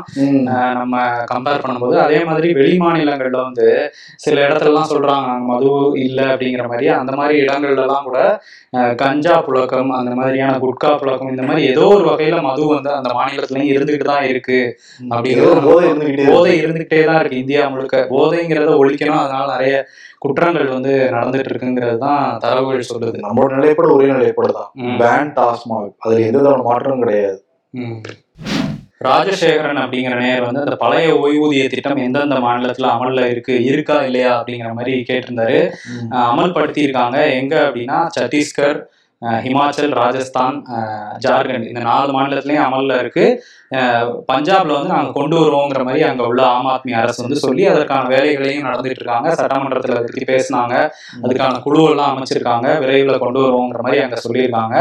நம்ம 0.78 0.96
கம்பேர் 1.30 1.62
பண்ணும்போது 1.62 1.96
அதே 2.02 2.18
மாதிரி 2.28 2.48
வெளி 2.58 2.74
மாநிலங்கள்ல 2.82 3.38
வந்து 3.42 3.66
சில 4.24 4.36
இடத்துலலாம் 4.46 4.90
சொல்றாங்க 4.92 5.28
அங்க 5.32 5.46
மது 5.52 5.70
இல்லை 6.02 6.26
அப்படிங்கிற 6.32 6.66
மாதிரி. 6.68 6.88
அந்த 6.98 7.14
மாதிரி 7.18 7.36
இடங்கள்ல 7.44 7.84
எல்லாம் 7.86 8.06
கூட 8.08 8.18
கஞ்சா 9.02 9.36
புழக்கம் 9.46 9.90
அந்த 9.98 10.12
மாதிரியான 10.18 10.58
குட்கா 10.64 10.92
புழக்கம் 11.00 11.32
இந்த 11.32 11.44
மாதிரி 11.48 11.64
ஏதோ 11.72 11.86
ஒரு 11.96 12.04
வகையில 12.10 12.38
மது 12.42 12.62
வந்து 12.74 12.92
அந்த 12.98 13.10
மாநிலத்திலயும் 13.18 13.72
இருந்துகிட்டு 13.74 14.10
தான் 14.12 14.28
இருக்கு. 14.32 14.60
ஒரு 15.48 15.60
போதை 15.66 15.82
இருந்துகிட்டே. 15.88 16.28
போதை 16.30 16.54
இருந்துகிட்டே 16.62 17.02
தான் 17.10 17.20
இருக்கு 17.22 17.42
இந்தியா 17.42 17.64
முழுக்க. 17.72 17.98
போதைங்கிறத 18.14 18.74
ஒழிக்கணும் 18.82 19.22
அதனால 19.24 19.46
நிறைய 19.54 19.74
குற்றங்கள் 20.24 20.68
வந்து 20.74 20.92
நடந்துட்டு 21.14 21.50
இருக்குங்கிறது 21.50 21.98
தான் 22.06 22.24
தரவுகள் 22.44 22.90
சொல்லுது. 22.90 23.16
நம்மளோட 23.26 23.52
நிலைப்பாடு 23.58 23.94
ஒரே 23.96 24.08
நிலைப்பாடு 24.16 24.52
தான். 24.58 24.70
பேன் 25.00 25.32
டாஸ்மாக் 25.38 25.94
அதுல 26.04 26.26
எந்த 26.30 26.56
மாற்றமும் 26.68 27.04
கிடையாது. 27.04 27.40
ராஜசேகரன் 29.06 29.80
அப்படிங்கிற 29.82 30.16
நேயர் 30.22 30.46
வந்து 30.46 30.62
அந்த 30.64 30.74
பழைய 30.82 31.14
ஓய்வூதிய 31.22 31.62
திட்டம் 31.72 32.02
எந்தெந்த 32.04 32.36
மாநிலத்துல 32.44 32.90
அமல்ல 32.96 33.22
இருக்கு 33.32 33.54
இருக்கா 33.70 33.96
இல்லையா 34.08 34.32
அப்படிங்கிற 34.38 34.70
மாதிரி 34.78 34.92
கேட்டிருந்தாரு. 35.08 35.58
அமல்படுத்தி 36.30 36.80
இருக்காங்க 36.86 37.18
எங்க 37.40 37.54
அப்படின்னா 37.66 37.98
சத்தீஸ்கர் 38.16 38.78
ஹிமாச்சல் 39.46 39.92
ராஜஸ்தான் 40.00 40.56
ஜார்க்கண்ட். 41.24 41.66
இந்த 41.70 41.82
நாலு 41.88 42.10
மாநிலத்திலயும் 42.18 42.64
அமல்ல 42.68 43.00
இருக்கு. 43.02 43.26
பஞ்சாப்ல 44.30 44.72
வந்து 44.72 44.88
நாங்க 44.88 45.12
கொண்டு 45.12 45.36
வருவோங்கிற 45.36 45.84
மாதிரி 45.84 46.02
அங்க 46.02 46.26
உள்ள 46.26 46.46
ஆம் 46.46 46.66
ஆத்மி 46.66 46.92
அரசு 46.92 47.22
வந்து 47.22 47.36
சொல்லி 47.36 47.66
அதற்கான 47.66 48.08
வேலைகளையும் 48.08 48.66
நடந்துட்டு 48.68 49.00
இருக்காங்க 49.00 49.28
சட்டமன்றத்துல 49.30 49.96
அதை 49.96 50.02
பத்தி 50.02 50.24
பேசினாங்க. 50.32 50.74
அதுக்கான 51.22 51.60
குழுவெல்லாம் 51.66 52.12
அமைச்சிருக்காங்க. 52.12 52.78
விரைவில் 52.78 53.18
கொண்டு 53.18 53.40
வருவோங்கிற 53.40 53.82
மாதிரி 53.82 54.02
அங்க 54.02 54.18
சொல்லியிருக்காங்க. 54.26 54.76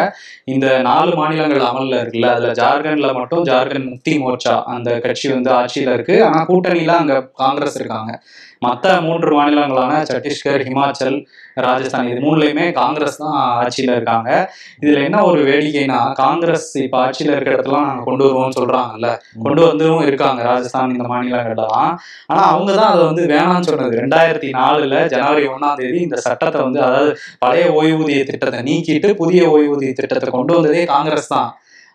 இந்த 0.45 0.81
நாலு 0.81 1.15
மாநிலங்கள் 1.15 1.60
அமல்ல 1.60 2.01
இருக்குல்ல 2.01 2.33
அதுல 2.36 2.51
ஜார்க்கண்ட்ல 2.51 3.13
மட்டும் 3.13 3.45
ஜார்க்கண்ட் 3.45 3.89
முக்தி 3.89 4.13
மோர்ச்சா 4.17 4.63
அந்த 4.63 5.00
கட்சி 5.00 5.33
வந்து 5.33 5.51
ஆட்சியில 5.51 5.93
இருக்கு. 5.93 6.25
ஆனா 6.25 6.45
கூட்டணியில 6.45 6.88
அங்க 6.88 7.29
காங்கிரஸ் 7.33 7.75
இருக்காங்க. 7.75 8.21
மற்ற 8.60 9.01
மூன்று 9.01 9.29
மாநிலங்களான 9.38 9.93
சத்தீஸ்கர் 10.10 10.63
ஹிமாச்சல் 10.67 11.15
ராஜஸ்தான் 11.53 12.07
இது 12.07 12.19
மூணுலையுமே 12.19 12.71
காங்கிரஸ் 12.71 13.17
தான் 13.17 13.38
ஆட்சியில 13.62 13.95
இருக்காங்க. 13.95 14.29
இதுல 14.81 15.03
என்ன 15.03 15.24
ஒரு 15.24 15.43
வேடிக்கைனா 15.43 16.12
காங்கிரஸ் 16.13 16.77
இப்ப 16.77 16.98
ஆட்சியில 17.05 17.33
இருக்கிற 17.36 17.55
இடத்துல 17.55 18.03
கொண்டு 18.03 18.24
வருவோம்னு 18.25 18.57
சொல்றாங்கல்ல 18.81 19.09
கொண்டு 19.45 19.61
வந்தும் 19.67 20.03
இருக்காங்க 20.09 20.41
ராஜஸ்தான் 20.50 20.93
இந்த 20.95 21.05
மாநிலங்கள்லாம். 21.13 21.91
ஆனா 22.31 22.41
அவங்க 22.53 22.71
தான் 22.79 22.91
அதை 22.93 23.03
வந்து 23.11 23.23
வேணாம்னு 23.33 23.69
சொன்னது 23.69 24.01
ரெண்டாயிரத்தி 24.03 24.51
நாலுல 24.59 24.95
ஜனவரி 25.15 25.45
ஒண்ணாம் 25.53 25.79
தேதி 25.81 26.00
இந்த 26.07 26.19
சட்டத்தை 26.27 26.61
வந்து 26.67 26.81
அதாவது 26.89 27.11
பழைய 27.45 27.65
ஓய்வூதிய 27.79 28.21
திட்டத்தை 28.31 28.61
நீக்கிட்டு 28.69 29.11
புதிய 29.23 29.50
ஓய்வூதிய 29.55 29.93
திட்டத்தை 30.01 30.29
கொண்டு 30.38 30.55
வந்ததே 30.57 30.85
காங்கிரஸ் 30.93 31.33
தான். 31.35 31.51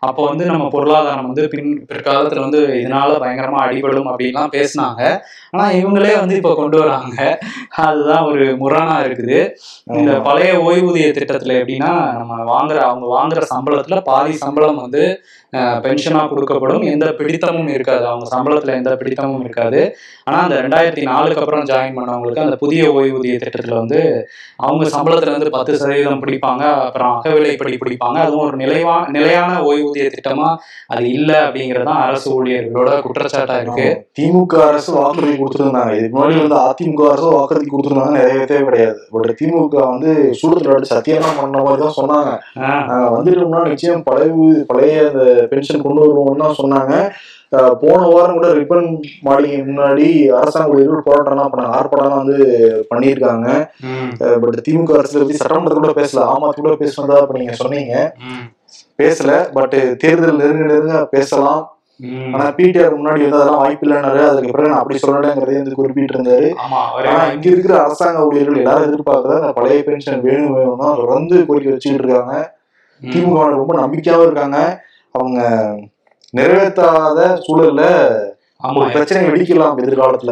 அப்போ 0.07 0.21
வந்து 0.29 0.43
நம்ம 0.49 0.65
பொருளாதாரம் 0.73 1.27
வந்து 1.27 1.43
பின் 1.51 1.69
பிற்காலத்துல 1.89 2.41
வந்து 2.43 2.59
இதனால 2.81 3.13
பயங்கரமா 3.23 3.59
அடிபடும் 3.63 4.09
அப்படின்லாம் 4.11 4.51
பேசினாங்க. 4.55 5.01
ஆனா 5.53 5.63
இவங்களே 5.79 6.11
வந்து 6.19 6.35
இப்ப 6.39 6.51
கொண்டு 6.59 6.77
வராங்க. 6.81 7.15
அதுதான் 7.85 8.27
ஒரு 8.29 8.43
முரணா 8.61 8.97
இருக்குது. 9.05 9.39
இந்த 10.01 10.13
பழைய 10.27 10.51
ஓய்வூதிய 10.67 11.07
திட்டத்துல 11.17 11.55
எப்படின்னா 11.61 11.91
நம்ம 12.19 12.37
வாங்குற 12.53 12.77
அவங்க 12.89 13.07
வாங்குற 13.15 13.41
சம்பளத்துல 13.53 14.01
பாதி 14.11 14.35
சம்பளம் 14.43 14.83
வந்து 14.83 15.03
பென்ஷனா 15.57 16.23
கொடுக்கப்படும். 16.29 16.83
எந்த 16.83 17.13
பிடித்தமும் 17.17 17.67
இருக்காது. 17.67 18.05
அவங்க 18.07 18.27
சம்பளத்துல 18.35 18.75
எந்த 18.75 18.95
பிடித்தமும் 18.95 19.39
இருக்காது. 19.39 19.95
ஆனா 20.23 20.37
அந்த 20.37 20.55
ரெண்டாயிரத்தி 20.55 21.01
நாலுக்கு 21.01 21.39
அப்புறம் 21.39 21.63
ஜாயின் 21.63 21.95
பண்ணவங்களுக்கு 21.97 22.39
அந்த 22.39 22.55
புதிய 22.55 22.91
ஓய்வூதிய 22.91 23.39
திட்டத்துல 23.43 23.75
வந்து 23.75 24.27
அவங்க 24.55 24.85
சம்பளத்துல 24.97 25.21
இருந்து 25.21 25.49
பத்து 25.49 25.77
சதவீதம் 25.77 26.23
பிடிப்பாங்க. 26.23 26.63
அப்புறம் 26.87 27.21
அகவிலைப்படி 27.23 27.77
பிடிப்பாங்க. 27.85 28.17
அதுவும் 28.17 28.45
ஒரு 28.47 28.57
நிலைவா 28.57 29.09
நிலையான 29.09 29.61
ஓய்வூதிய 29.61 30.11
திட்டமா 30.15 30.55
அது 30.87 31.09
இல்லை 31.09 31.35
அப்படிங்கறதுதான் 31.35 32.01
அரசு 32.09 32.43
ஊழியர்களோட 32.43 33.03
குற்றச்சாட்டா 33.07 33.61
இருக்கு. 33.61 34.07
திமுக 34.19 34.61
அரசு 34.67 34.93
வாக்குறுதி 34.93 35.33
கொடுத்திருந்தாங்க. 35.33 35.97
இதுக்கு 35.97 36.19
முன்னாடி 36.19 36.47
வந்து 36.47 36.55
அதிமுக 36.55 37.09
அரசு 37.09 37.29
வாக்குறுதி 37.29 37.67
கொடுத்திருந்தாங்க. 37.71 38.11
நிறைவேற்றவே 38.11 38.63
கிடையாது. 38.63 38.99
பட் 39.11 39.37
திமுக 39.41 39.87
வந்து 39.89 40.33
அடிச்சு 40.47 40.85
சத்தியம்லாம் 40.93 41.41
பண்ண 41.41 41.61
மாதிரி 41.61 41.83
தான் 41.83 41.97
சொன்னாங்க. 41.97 42.39
வந்துட்டோம்னா 43.15 43.67
நிச்சயம் 43.67 44.03
பழைய 44.03 44.33
பழைய 44.67 45.09
அந்த 45.13 45.46
பென்ஷன் 45.51 45.85
கொண்டு 45.85 46.03
வருவோம்னு 46.03 46.59
சொன்னாங்க. 46.61 46.93
போன 47.81 47.99
வாரம் 48.13 48.37
கூட 48.37 48.47
ரிப்பன் 48.57 48.87
மாளிகை 49.27 49.59
முன்னாடி 49.67 50.07
அரசாங்க 50.39 50.73
ஊழியர்கள் 50.73 51.05
போராட்டம்லாம் 51.05 51.51
பண்ணாங்க 51.51 51.77
ஆர்ப்பாட்டம்லாம் 51.77 52.23
வந்து 52.23 52.37
பண்ணியிருக்காங்க. 52.89 53.47
பட் 54.43 54.57
திமுக 54.67 54.97
அரசு 55.01 55.21
பத்தி 55.21 55.37
சட்டமன்றத்துல 55.41 55.85
கூட 55.85 55.95
பேசல. 56.01 56.25
ஆமா 56.33 56.49
கூட 56.57 56.75
பேசுனதா 56.83 57.21
இப்ப 57.23 57.37
நீங்க 57.39 57.55
சொன்னீங்க. 57.61 57.93
பேசல. 59.01 59.31
பட் 59.57 59.75
தேர்தல் 60.03 60.41
நெருங்க 60.41 60.65
நெருங்க 60.71 60.99
பேசலாம். 61.15 61.63
ஆனா 62.33 62.45
பிடிஆர் 62.57 62.97
முன்னாடி 62.97 63.21
வந்து 63.23 63.37
அதெல்லாம் 63.37 63.61
வாய்ப்பு 63.61 63.85
இல்லைன்னாரு 63.85 64.21
அதுக்கு 64.31 64.51
பிறகு 64.51 64.71
நான் 64.71 64.81
அப்படி 64.81 64.99
சொல்லலைங்கிறதே 65.03 65.59
வந்து 65.59 65.77
குறிப்பிட்டு 65.79 66.15
இருந்தாரு. 66.15 66.49
ஆனா 67.11 67.21
இங்க 67.35 67.47
இருக்கிற 67.53 67.75
அரசாங்க 67.85 68.25
ஊழியர்கள் 68.27 68.59
எல்லாரும் 68.61 68.87
எதிர்பார்க்கறது 68.89 69.39
அந்த 69.41 69.53
பழைய 69.59 69.81
பென்ஷன் 69.87 70.21
வேணும் 70.27 70.55
வேணும்னா 70.57 70.89
தொடர்ந்து 71.01 71.37
கோரிக்கை 71.47 71.71
வச்சுக்கிட்டு 71.73 72.05
இருக்காங்க. 72.05 72.35
திமுக 73.01 73.47
ரொம்ப 73.55 73.73
நம்பிக்கையாவும் 73.81 74.27
இருக்காங்க. 74.27 74.59
அவங்க 75.17 75.41
நிறைவேற்றாத 76.33 77.19
சூழல்ல 77.45 77.83
ஆமா 78.61 78.77
ஒரு 78.81 78.91
பிரச்சனை 78.95 79.19
வெடிக்கலாம் 79.29 79.79
எதிர்காலத்துல. 79.81 80.31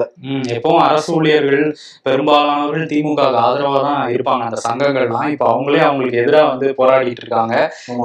எப்பவும் 0.55 0.84
அரசு 0.86 1.10
ஊழியர்கள் 1.17 1.65
பெரும்பாலானவர்கள் 2.08 2.88
திமுக 2.91 3.22
ஆதரவா 3.44 3.82
தான் 3.88 4.12
இருப்பாங்க. 4.13 4.44
அந்த 4.48 4.60
சங்கங்கள்லாம் 4.67 5.29
இப்ப 5.34 5.46
அவங்களே 5.51 5.82
அவங்களுக்கு 5.88 6.22
எதிராக 6.24 6.48
வந்து 6.53 6.67
போராடிட்டு 6.79 7.24
இருக்காங்க. 7.24 7.55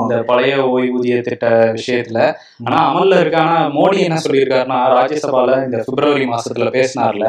இந்த 0.02 0.16
பழைய 0.30 0.56
ஓய்வூதிய 0.74 1.22
திட்ட 1.28 1.46
விஷயத்துல. 1.78 2.18
ஆனா 2.66 2.78
அமல்ல 2.90 3.20
இருக்கான 3.20 3.54
மோடி 3.76 3.98
என்ன 4.08 4.18
சொல்லியிருக்காருன்னா 4.26 4.80
ராஜ்யசபால 4.96 5.56
இந்த 5.64 5.78
பிப்ரவரி 5.88 6.26
மாசத்துல 6.34 6.70
பேசினார்ல. 6.76 7.26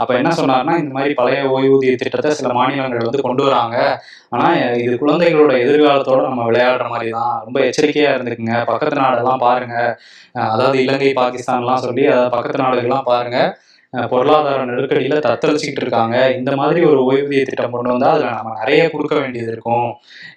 அப்ப 0.00 0.10
என்ன 0.20 0.32
சொன்னார்னா 0.40 0.76
இந்த 0.84 0.94
மாதிரி 0.98 1.14
பழைய 1.20 1.42
ஓய்வூதிய 1.56 1.94
திட்டத்தை 2.04 2.32
சில 2.40 2.52
மாநிலங்கள் 2.60 3.06
வந்து 3.08 3.26
கொண்டு 3.28 3.44
வராங்க. 3.48 3.76
ஆனா 4.30 4.48
இது 4.82 4.94
குழந்தைகளோட 5.00 5.52
எதிர்காலத்தோட 5.64 6.20
நம்ம 6.28 6.44
விளையாடுற 6.48 6.84
மாதிரி 6.92 7.10
தான். 7.18 7.34
ரொம்ப 7.46 7.58
எச்சரிக்கையா 7.68 8.12
இருந்துக்குங்க. 8.14 8.54
பக்கத்து 8.70 9.02
நாடெல்லாம் 9.02 9.42
பாருங்க. 9.46 9.76
அதாவது 10.52 10.76
இலங்கை 10.82 11.10
பாகிஸ்தான்லாம் 11.18 11.82
சொல்லி 11.84 12.04
அதாவது 12.12 12.21
பக்கத்து 12.28 12.62
நாடுகள்லாம் 12.62 13.02
பாருங்க. 13.02 13.58
பொருளாதார 14.12 14.60
நெருக்கடியில 14.68 15.16
தத்தளிச்சுக்கிட்டு 15.24 15.82
இருக்காங்க. 15.84 16.16
இந்த 16.36 16.50
மாதிரி 16.60 16.80
ஒரு 16.90 17.00
ஓய்வூதிய 17.08 17.42
திட்டம் 17.48 17.74
கொண்டு 17.74 17.90
வந்தா 17.92 18.10
அதுல 18.14 18.30
நம்ம 18.36 18.52
நிறைய 18.60 18.82
கொடுக்க 18.92 19.14
வேண்டியது 19.22 19.50
இருக்கும். 19.54 19.88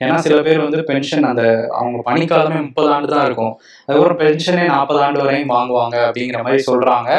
ஏன்னா 0.04 0.16
சில 0.26 0.40
பேர் 0.48 0.60
வந்து 0.64 0.80
பென்ஷன் 0.90 1.28
அந்த 1.30 1.44
அவங்க 1.80 2.00
பணிக்காலமே 2.08 2.58
முப்பது 2.66 2.90
ஆண்டு 2.96 3.08
தான் 3.14 3.26
இருக்கும். 3.28 3.54
அதுக்கப்புறம் 3.86 4.20
பென்ஷனே 4.24 4.66
நாற்பது 4.74 5.00
ஆண்டு 5.06 5.22
வரையும் 5.24 5.54
வாங்குவாங்க 5.56 5.96
அப்படிங்கிற 6.08 6.42
மாதிரி 6.48 6.66
சொல்றாங்க. 6.70 7.10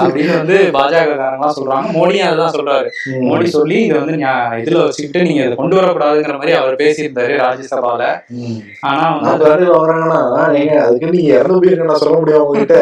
அப்படின்னு 0.00 0.34
வந்து 0.40 0.58
பாஜக 0.76 1.14
காரங்களாம் 1.22 1.56
சொல்றாங்க. 1.60 1.86
மோடியும் 1.96 2.28
அதுதான் 2.28 2.54
சொல்றாரு. 2.58 2.90
மோடி 3.28 3.48
சொல்லி 3.56 3.78
இதை 3.86 3.96
வந்து 4.02 4.18
இதுல 4.64 4.84
வச்சுக்கிட்டு 4.84 5.24
நீங்க 5.28 5.40
இதை 5.46 5.56
கொண்டு 5.62 5.78
வரக்கூடாதுங்கிற 5.80 6.36
மாதிரி 6.42 6.56
அவர் 6.60 6.80
பேசியிருந்தாரு 6.84 7.34
ராஜ்யசபால. 7.46 8.02
ஆனா 8.90 9.02
வந்து 9.16 9.50
நீங்க 10.58 10.74
அதுக்கு 10.84 11.14
நீங்க 11.16 11.32
இறந்து 11.40 11.98
சொல்ல 12.04 12.16
முடியும் 12.20 12.46
உங்ககிட்ட? 12.46 12.78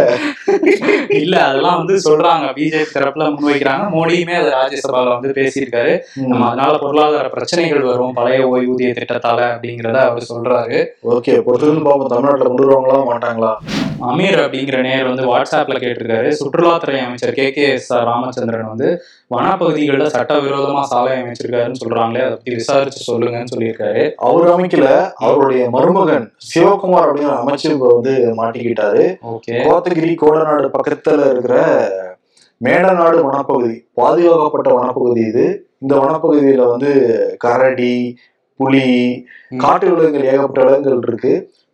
இல்ல 1.23 1.35
அதெல்லாம் 1.49 1.79
வந்து 1.81 1.91
சொல்றாங்க. 2.05 2.47
பிஜேபி 2.59 2.91
தரப்புல 2.95 3.27
முன்வைக்கிறாங்க 3.35 3.85
மோடியுமே 3.95 4.35
அது 4.35 4.51
ராஜ்யசபால 4.51 5.21
வந்து 5.21 5.29
பேசியிருக்காரு. 5.29 6.01
நம்ம 6.15 6.47
அதனால 6.47 6.79
பொருளாதார 6.79 7.29
பிரச்சனைகள் 7.29 7.81
வரும். 7.81 8.13
பழைய 8.13 8.49
ஓய்வூதிய 8.49 8.91
திட்டத்தால 8.91 9.41
அப்படிங்கிறத 9.55 9.95
அவர் 9.95 10.27
சொல்றாரு. 10.35 10.87
ஓகே 11.11 11.35
பொறுத்திருந்து 11.47 11.85
பார்ப்போம் 11.85 12.07
தமிழ்நாட்டுல 12.07 12.45
கொண்டு 12.45 12.67
வருவாங்களா 12.67 13.01
மாட்டாங்களா? 13.11 13.53
அமீர் 14.01 14.41
அப்படிங்கிற 14.45 14.81
நேர் 14.81 15.05
வந்து 15.05 15.39
வாட்ஸ்அப்ல 15.39 15.77
கேட்டிருக்காரு. 15.83 16.35
சுற்றுலாத்துறை 16.41 17.05
அமைச்சர் 17.05 17.33
K 17.33 17.53
K 17.53 17.69
S 17.69 17.93
R 17.93 18.05
Ramachandran 18.05 18.69
வந்து 18.69 19.03
வனப்பகுதிகளில் 19.33 20.13
சட்டவிரோதமா 20.15 20.83
சாலை 20.93 21.13
அமைச்சிருக்காருன்னு 21.19 21.81
சொல்றாங்களே 21.83 22.23
அதை 22.25 22.35
பத்தி 22.37 22.55
விசாரிச்சு 22.59 23.01
சொல்லுங்கன்னு 23.11 23.53
சொல்லியிருக்காரு. 23.53 24.03
அவர் 24.29 24.47
அமைக்கல 24.55 24.87
அவருடைய 25.27 25.63
மருமகன் 25.75 26.27
சிவகுமார் 26.51 27.07
அப்படிங்கிற 27.09 27.37
அமைச்சர் 27.43 27.77
வந்து 27.85 28.15
மாட்டிக்கிட்டாரு. 28.41 29.05
கோத்தகிரி 29.69 30.13
கோடநாடு 30.23 30.71
பக்கத்துல 30.77 31.29
இருக்கிற 31.33 31.57
மேடநாடு 32.67 33.17
வனப்பகுதி 33.29 33.77
பாதுகாக்கப்பட்ட 34.01 34.69
வனப்பகுதி 34.79 35.23
இது. 35.31 35.47
இந்த 35.85 35.95
வனப்பகுதியில 36.03 36.67
வந்து 36.73 36.91
கரடி 37.45 37.95
புலி 38.61 38.89
காட்டு 39.63 39.87
விலங்குகள் 39.93 40.29
ஏகப்பட்ட 40.33 40.61
விலங்குகள் 40.67 41.07
இருக்கு. 41.09 41.33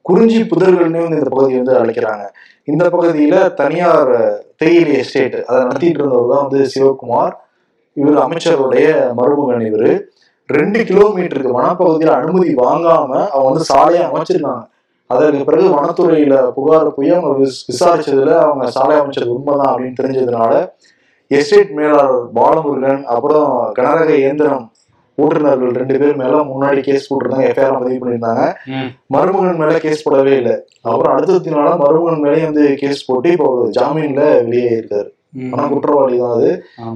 குறிஞ்சி 0.09 0.39
புதர்கள்னு 0.53 1.03
வந்து 1.07 1.21
இந்த 1.23 1.33
பகுதியை 1.35 1.59
வந்து 1.63 1.79
அழைக்கிறாங்க. 1.81 2.25
இந்த 2.71 2.85
பகுதியில 2.95 3.37
தனியார் 3.61 4.15
தேயிலை 4.63 4.95
எஸ்டேட் 5.03 5.37
அதை 5.49 5.59
நடத்திட்டு 5.65 6.01
இருந்தவர் 6.03 6.33
தான் 6.33 6.47
வந்து 6.47 6.61
சிவகுமார். 6.75 7.35
இவர் 8.01 8.25
அமைச்சருடைய 8.25 8.89
மருமகன் 9.19 9.67
இவர். 9.69 9.91
ரெண்டு 10.47 10.81
கிலோமீட்டருக்கு 10.91 11.57
வனப்பகுதியில 11.59 12.13
அனுமதி 12.21 12.51
வாங்காம 12.65 13.11
அவங்க 13.33 13.47
வந்து 13.49 13.65
சாலையை 13.71 14.05
அமைச்சிருக்காங்க. 14.09 14.65
அதற்கு 15.11 15.45
பிறகு 15.49 15.67
வனத்துறையில 15.75 16.37
புகார் 16.57 16.89
போய் 16.97 17.11
அவங்க 17.11 17.31
விசாரிச்சதுல 17.73 18.33
அவங்க 18.47 18.65
சாலை 18.77 18.97
அமைச்சது 19.01 19.35
உண்மைதான் 19.37 19.71
அப்படின்னு 19.75 20.01
தெரிஞ்சதுனால 20.01 20.55
எஸ்டேட் 21.31 21.73
மேலாளர் 21.79 22.19
பாலமுருகன் 22.35 23.03
அப்புறம் 23.15 23.49
கனரக 23.79 24.11
இயந்திரம் 24.23 24.67
ஓட்டுநர்கள் 25.19 25.73
ரெண்டு 25.81 25.95
பேர் 26.01 26.19
மேல 26.21 26.41
முன்னாடி 26.51 26.81
கேஸ் 26.89 27.09
போட்டிருந்தாங்க. 27.09 27.47
எஃப்ஐஆர் 27.51 27.81
பதிவு 27.83 28.01
பண்ணியிருந்தாங்க. 28.03 28.43
மருமகன் 29.07 29.61
மேல 29.63 29.79
கேஸ் 29.85 30.05
போடவே 30.07 30.35
இல்லை. 30.41 30.55
அப்புறம் 30.91 31.15
அடுத்த 31.15 31.51
நாள 31.57 31.71
மருமகன் 31.77 32.25
மேலேயே 32.25 32.45
வந்து 32.45 32.65
கேஸ் 32.83 33.07
போட்டு 33.09 33.31
இப்போ 33.37 33.49
ஜாமீன்ல 33.79 34.25
வெளியே 34.45 34.71
இருக்காரு. 34.79 35.11
ஆனா 35.35 35.65
குற்றவாளி 35.71 36.17
தான் 36.19 36.35
அது. 36.37 36.51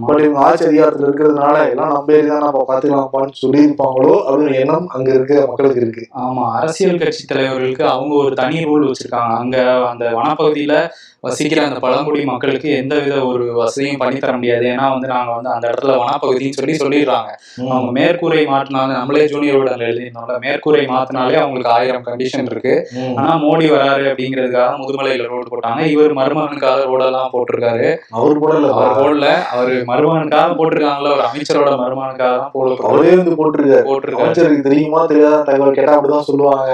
பட் 0.04 0.20
இவங்க 0.22 0.40
ஆட்சி 0.44 0.64
அதிகாரத்துல 0.66 1.06
இருக்கிறதுனால 1.08 1.56
எல்லாம் 1.72 1.92
நம்ம 1.92 2.18
தான் 2.28 2.44
நம்ம 2.44 2.62
பாத்துக்கலாம்ப்பான்னு 2.68 3.40
சொல்லியிருப்பாங்களோ 3.42 4.14
அப்படின்னு 4.26 4.60
எண்ணம் 4.60 4.86
அங்க 4.94 5.08
இருக்கிற 5.12 5.40
மக்களுக்கு 5.46 5.82
இருக்கு. 5.82 6.04
ஆமா 6.22 6.44
அரசியல் 6.58 7.02
கட்சி 7.02 7.24
தலைவர்களுக்கு 7.26 7.84
அவங்க 7.88 8.14
ஒரு 8.22 8.34
தனி 8.34 8.58
ரூல் 8.64 8.88
வச்சிருக்காங்க. 8.88 9.34
அங்க 9.42 9.56
அந்த 9.92 10.04
வனப்பகுதியில 10.18 10.76
வசிக்கிற 11.24 11.60
அந்த 11.64 11.78
பழங்குடி 11.80 12.24
மக்களுக்கு 12.24 12.68
எந்த 12.76 12.94
வித 12.98 13.26
ஒரு 13.26 13.44
வசதியும் 13.52 14.00
பண்ணி 14.00 14.18
தர 14.18 14.32
முடியாது. 14.32 14.64
ஏன்னா 14.66 14.86
வந்து 14.90 15.08
நாங்க 15.08 15.32
வந்து 15.32 15.50
அந்த 15.50 15.68
இடத்துல 15.68 15.92
வனப்பகுதின்னு 16.00 16.58
சொல்லி 16.58 16.74
சொல்லிடுறாங்க. 16.74 17.30
அவங்க 17.70 17.90
மேற்கூரை 17.98 18.40
மாற்றினாலும் 18.48 18.96
நம்மளே 18.96 19.26
ஜூனியர் 19.26 19.58
விடல 19.58 19.86
எழுதினோம்ல 19.88 20.36
மேற்கூரை 20.44 20.82
மாத்தினாலே 20.92 21.36
அவங்களுக்கு 21.40 21.72
ஆயிரம் 21.72 22.06
கண்டிஷன் 22.08 22.48
இருக்கு. 22.50 22.74
ஆனா 23.16 23.30
மோடி 23.44 23.68
வராரு 23.72 24.04
அப்படிங்கிறதுக்காக 24.10 24.72
முதுமலையில 24.82 25.28
ரோடு 25.28 25.52
போட்டாங்க. 25.52 25.80
இவர் 25.92 26.12
மருமகனுக்காக 26.12 26.86
ரோடெல்லாம் 26.86 27.32
போட்டிருக்காரு. 27.32 27.86
அவர் 28.14 28.40
அவர் 28.76 28.98
போடல 28.98 29.26
அவர் 29.52 29.72
மருமகனுக்காக 29.90 30.56
போட்டிருக்காங்கல்ல 30.58 31.12
ஒரு 31.12 31.24
அமைச்சரோட 31.28 31.70
மருமகனுக்காக 31.82 32.34
தான் 32.36 32.52
போட 32.52 32.68
அவரே 32.90 33.14
வந்து 33.14 33.38
போட்டிருக்காரு. 33.40 33.86
போட்டிருக்காரு. 33.86 34.28
தெரியுமா 34.62 35.00
தெரியாத 35.06 35.42
தகவல் 35.42 35.78
கேட்டா 35.78 35.96
அப்படிதான் 35.96 36.28
சொல்லுவாங்க. 36.30 36.68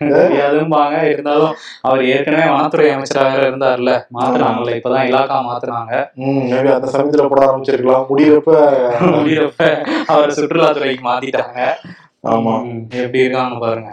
தெரியாதும்பாங்க. 0.22 0.96
இருந்தாலும் 1.12 1.52
அவர் 1.82 2.02
ஏற்கனவே 2.06 2.48
வனத்துறை 2.50 2.90
அமைச்சராக 2.90 3.34
வேற 3.34 3.46
இருந்தார்ல 3.88 4.16
மாத்துனாங்கல்ல 4.16 4.76
இப்பதான் 4.78 5.06
இலாக்கா 5.08 5.38
மாத்துனாங்க. 5.48 5.92
ம் 6.14 6.42
மேபி 6.50 6.74
அந்த 6.74 6.90
சமயத்துல 6.94 7.28
போட 7.28 7.46
ஆரம்பிச்சிருக்கலாம். 7.46 8.06
முடியறப்ப 8.10 8.52
முடியறப்ப 9.16 9.62
அவர் 10.06 10.30
சுற்றுலாத்துறைக்கு 10.30 11.04
மாத்திட்டாங்க. 11.10 11.60
ஆமா. 12.28 12.54
எப்படி 12.90 13.18
இருக்காங்க 13.18 13.58
பாருங்க. 13.58 13.90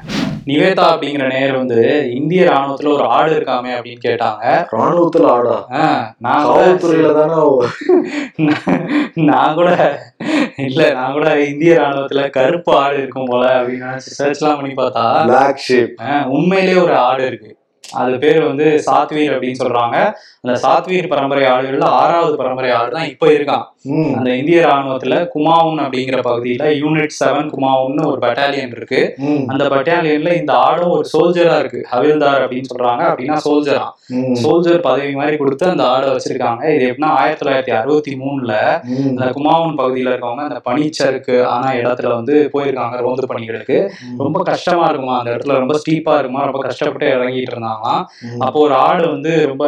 நிவேதா 0.48 0.86
அப்படிங்கிற 0.94 1.28
நேர் 1.34 1.58
வந்து 1.58 1.78
இந்திய 2.16 2.50
ராணுவத்துல 2.50 2.92
ஒரு 2.94 3.04
ஆடு 3.08 3.32
இருக்காமே 3.36 3.72
அப்படின்னு 3.78 4.02
கேட்டாங்க. 4.06 4.44
ராணுவத்துல 4.72 5.26
ஆடா? 5.26 5.56
நான் 6.18 6.46
கூட 6.46 6.60
காவல்துறையில 6.60 7.14
தானே 7.14 7.38
நான் 9.16 9.56
கூட 9.56 9.70
இல்ல 10.58 10.94
நான் 10.94 11.14
கூட 11.14 11.40
இந்திய 11.44 11.80
ராணுவத்துல 11.80 12.30
கருப்பு 12.30 12.74
ஆடு 12.76 12.98
இருக்கும் 12.98 13.26
போல 13.26 13.46
அப்படின்னு 13.60 13.98
சர்ச் 13.98 14.42
எல்லாம் 14.42 14.60
பண்ணி 14.62 14.76
பார்த்தா 14.76 15.06
உண்மையிலேயே 16.28 16.78
ஒரு 16.78 16.96
ஆடு 16.98 17.26
இருக்கு. 17.26 17.52
அது 17.96 18.20
பேர் 18.20 18.40
வந்து 18.44 18.68
சாத்வீர் 18.86 19.34
அப்படின்னு 19.36 19.62
சொல்றாங்க. 19.64 19.98
அந்த 20.46 20.60
சாத்வீர் 20.64 21.08
பரம்பரை 21.08 21.44
ஆடுகள்ல 21.52 21.84
ஆறாவது 22.00 22.36
பரம்பரை 22.38 22.72
ஆடு 22.72 22.92
தான் 22.92 23.08
இப்ப 23.08 23.28
இருக்கான். 23.28 23.64
அந்த 24.16 24.36
இந்திய 24.36 24.66
ராணுவத்துல 24.66 25.28
குமாவுன் 25.28 25.80
அப்படிங்கிற 25.80 26.20
பகுதியில 26.28 26.64
யூனிட் 26.82 27.16
செவன் 27.20 27.50
குமாவுன்னு 27.56 28.06
ஒரு 28.06 28.20
பட்டாலியன் 28.22 28.72
இருக்கு. 28.72 29.02
அந்த 29.48 29.64
பட்டாலியன்ல 29.66 30.36
இந்த 30.40 30.54
ஆடும் 30.68 30.90
ஒரு 30.90 31.06
சோல்ஜரா 31.14 31.60
இருக்கு. 31.60 31.82
ஹவில்தார் 31.92 32.44
அப்படின்னு 32.46 32.72
சொல்றாங்க. 32.72 33.04
அப்படின்னா 33.10 33.38
சோல்ஜரா 33.46 33.86
சோல்ஜர் 34.44 34.80
பதவி 34.80 35.12
மாதிரி 35.12 35.38
கொடுத்து 35.38 35.70
அந்த 35.70 35.84
ஆடை 35.88 36.10
வச்சிருக்காங்க. 36.10 36.76
இது 36.76 36.86
எப்படின்னா 36.92 37.12
ஆயிரத்தி 37.20 37.44
தொள்ளாயிரத்தி 37.44 37.76
அறுபத்தி 37.78 38.20
மூணுல 38.24 38.54
அந்த 39.10 39.32
குமாவுன் 39.32 39.78
பகுதியில 39.78 40.12
இருக்கவங்க 40.14 40.44
அந்த 40.48 40.62
பனிச்சருக்கு 40.66 41.44
ஆன 41.46 41.74
இடத்துல 41.76 42.08
வந்து 42.14 42.50
போயிருக்காங்க 42.54 43.02
ரோந்து 43.02 43.28
பணிகளுக்கு. 43.28 43.78
ரொம்ப 44.18 44.44
கஷ்டமா 44.44 44.86
இருக்குமா? 44.86 45.20
அந்த 45.20 45.32
இடத்துல 45.32 45.58
ரொம்ப 45.58 45.76
ஸ்டீப்பா 45.78 46.14
இருக்குமா? 46.20 46.44
ரொம்ப 46.44 46.60
கஷ்டப்பட்டு 46.60 47.08
இறங்கிட்டு 47.16 47.54
இருந்தாங்களாம். 47.54 48.04
ம். 48.28 48.42
அப்போ 48.42 48.60
ஒரு 48.60 48.74
ஆடு 48.74 49.10
வந்து 49.10 49.48
ரொம்ப 49.48 49.66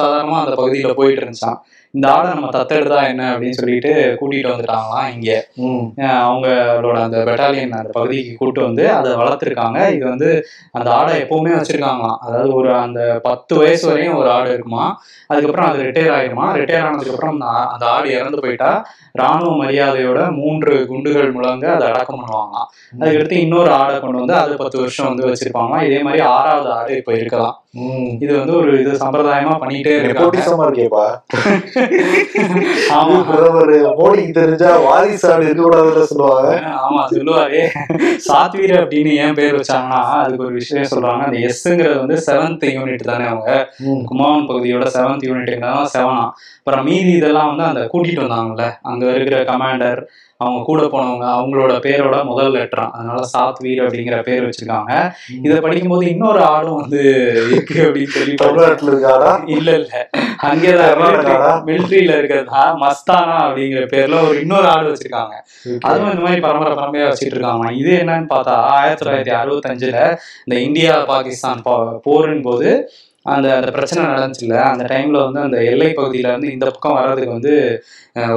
சாதாரணமா 0.00 0.38
அந்த 0.40 0.56
பகுதியில 0.56 0.94
போயிட்டு 0.94 1.22
இருந்துச்சான் 1.22 1.58
இந்த 1.94 2.06
ஆடை 2.14 2.26
நம்ம 2.32 2.48
தத்தெடுத்தா 2.54 2.98
என்ன 3.10 3.22
அப்படின்னு 3.30 3.58
சொல்லிட்டு 3.60 3.90
கூட்டிட்டு 4.18 4.50
வந்துட்டாங்களாம் 4.50 5.08
இங்க. 5.14 5.30
அவங்களோட 6.24 6.96
அந்த 7.06 7.18
பெட்டாலியன் 7.28 7.74
அந்த 7.78 7.90
பகுதிக்கு 7.96 8.32
கூட்டு 8.36 8.60
வந்து 8.66 8.84
அதை 8.98 9.12
வளர்த்துருக்காங்க. 9.20 9.78
இது 9.96 10.04
வந்து 10.12 10.28
அந்த 10.78 10.88
ஆடை 10.98 11.14
எப்பவுமே 11.22 11.52
வச்சிருக்காங்களாம். 11.56 12.18
அதாவது 12.26 12.50
ஒரு 12.54 12.70
அந்த 12.84 13.00
பத்து 13.26 13.54
வயசு 13.60 13.84
வரையும் 13.90 14.18
ஒரு 14.20 14.30
ஆடு 14.36 14.48
இருக்குமா 14.52 14.84
அதுக்கப்புறம் 15.30 15.68
அது 15.70 15.84
ரிட்டையர் 15.86 16.14
ஆயிருமா? 16.18 16.46
ரிட்டையர் 16.60 16.86
ஆனதுக்கு 16.86 17.14
அப்புறம் 17.14 17.34
அந்த 17.74 17.86
ஆடு 17.94 18.08
இறந்து 18.18 18.42
போயிட்டா 18.44 18.70
ராணுவ 19.20 19.52
மரியாதையோட 19.62 20.20
மூன்று 20.38 20.72
குண்டுகள் 20.90 21.34
முழங்க 21.36 21.66
அதை 21.76 21.86
அடக்கம் 21.90 22.20
பண்ணுவாங்களாம். 22.22 22.68
அதுக்கடுத்து 23.00 23.42
இன்னொரு 23.44 23.72
ஆடை 23.80 23.96
கொண்டு 24.00 24.22
வந்து 24.22 24.36
அது 24.42 24.60
பத்து 24.62 24.78
வருஷம் 24.82 25.10
வந்து 25.10 25.26
வச்சிருப்பாங்களாம். 25.28 25.86
இதே 25.88 26.02
மாதிரி 26.08 26.22
ஆறாவது 26.36 26.70
ஆடு 26.78 26.92
இப்ப 27.00 27.12
இருக்கலாம். 27.20 27.56
இது 28.24 28.32
வந்து 28.38 28.54
ஒரு 28.60 28.70
இது 28.80 28.92
சம்பிரதாயமா 29.02 29.54
பண்ணிட்டே 29.62 29.92
இருக்கேப்பா. 29.96 31.04
ஆமா. 32.94 33.16
பிரதமர் 33.28 33.72
மோடிக்கு 33.98 34.32
தெரிஞ்சா 34.32 34.76
வாரிசு 34.76 35.32
ஆடு 35.32 35.44
இருக்கக்கூடாதுன்னு 35.44 36.02
சொல்லுவாங்க. 36.02 36.50
ஆமா 36.84 37.02
சொல்லுவாரு. 37.14 37.60
சாத்வீர் 38.28 38.74
அப்படின்னு 38.82 39.12
ஏன் 39.14 39.34
பேர் 39.34 39.56
வச்சாங்கன்னா 39.56 40.00
அதுக்கு 40.22 40.44
ஒரு 40.44 40.54
விஷயம் 40.54 40.90
சொல்றாங்க. 40.90 41.24
அந்த 41.24 41.38
எஸ்ங்கிறது 41.38 41.98
வந்து 41.98 42.18
செவன்த் 42.26 42.76
யூனிட் 42.76 43.08
தானே 43.10 43.24
அவங்க. 43.24 43.50
குமாவன் 44.10 44.48
பகுதியோட 44.48 44.86
செவன்த் 44.96 45.26
யூனிட் 45.28 45.48
செவனா 45.94 46.24
அப்புறம் 46.58 46.84
மீதி 46.84 47.10
இதெல்லாம் 47.10 47.56
வந்து 47.56 47.64
அந்த 47.64 47.90
கூட்டிட்டு 47.92 48.24
வந்தாங்கல்ல 48.24 48.78
அங்க 48.82 49.06
இருக்கிற 49.12 49.44
கமாண்டர் 49.44 50.00
அவங்க 50.40 50.64
கூட 50.64 50.82
போனவங்க 50.82 51.26
அவங்களோட 51.32 51.72
பேரோட 51.80 52.24
முதல் 52.24 52.52
லெட்டரா 52.52 52.86
அதனால 52.90 53.20
சாத்வீர் 53.32 53.82
அப்படிங்கிற 53.84 54.22
பேர் 54.22 54.44
வச்சிருக்காங்க. 54.44 54.92
இதை 55.42 55.60
படிக்கும்போது 55.60 56.08
இன்னொரு 56.08 56.42
ஆடும் 56.44 56.80
வந்து 56.80 57.00
இருக்கு 57.50 57.80
அப்படின்னு 57.86 58.14
சொல்லி. 58.16 58.34
தமிழ்நாட்டுல 58.42 58.92
இல்ல 59.46 59.70
இல்ல. 59.74 60.08
அங்கேதான்? 60.38 61.64
மிலிட்ரியில 61.66 62.18
இருக்கிறதா? 62.18 62.62
மஸ்தானா 62.80 63.36
அப்படிங்கிற 63.46 63.84
பேர்ல 63.94 64.28
ஒரு 64.28 64.40
இன்னொரு 64.40 64.66
ஆடு 64.66 64.92
வச்சிருக்காங்க. 64.92 65.34
அதுவும் 65.80 66.10
இந்த 66.10 66.22
மாதிரி 66.22 66.40
பரம்பரை 66.40 66.74
பரம்பரையா 66.74 67.08
வச்சுட்டு 67.08 67.34
இருக்காங்க. 67.34 67.72
இது 67.72 67.92
என்னன்னு 67.96 68.26
பார்த்தா 68.30 68.56
ஆயிரத்தி 68.74 69.04
தொள்ளாயிரத்தி 69.04 69.34
அறுபத்தஞ்சுல 69.34 69.96
இந்த 70.44 70.60
இந்தியா 70.60 71.04
பாகிஸ்தான் 71.04 71.62
போரின் 72.02 72.42
போது 72.42 72.70
அந்த 73.26 73.48
அந்த 73.56 73.70
பிரச்சனை 73.70 74.02
நடந்துச்சுல்ல 74.06 74.58
அந்த 74.72 74.84
டைம்ல 74.92 75.18
வந்து 75.24 75.40
அந்த 75.40 75.58
எல்லை 75.62 75.88
பகுதியில 75.92 76.30
இருந்து 76.30 76.52
இந்த 76.52 76.66
பக்கம் 76.66 76.98
வர்றதுக்கு 76.98 77.32
வந்து 77.32 77.54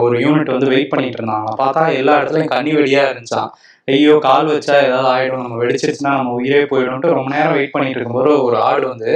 ஒரு 0.02 0.16
யூனிட் 0.20 0.56
வந்து 0.56 0.72
வெயிட் 0.74 0.92
பண்ணிட்டு 0.94 1.20
இருந்தாங்க 1.20 1.52
பார்த்தா 1.62 1.84
எல்லா 2.00 2.16
இடத்துலயும் 2.20 2.54
கண்ணி 2.56 2.74
வெடியா 2.78 3.04
இருந்துச்சான் 3.06 3.52
ஐயோ 3.88 4.14
கால் 4.26 4.50
வச்சா 4.52 4.76
ஏதாவது 4.88 5.08
ஆயிடும் 5.14 5.42
நம்ம 5.44 5.56
வெடிச்சிருச்சுன்னா 5.62 6.12
நம்ம 6.20 6.34
உயிரே 6.40 6.62
போயிடும்ட்டு 6.72 7.16
ரொம்ப 7.16 7.30
நேரம் 7.36 7.56
வெயிட் 7.58 7.74
பண்ணிட்டு 7.76 8.00
இருக்கும்போது 8.00 8.32
ஒரு 8.44 8.58
ஆடு 8.68 8.86
வந்து. 8.92 9.12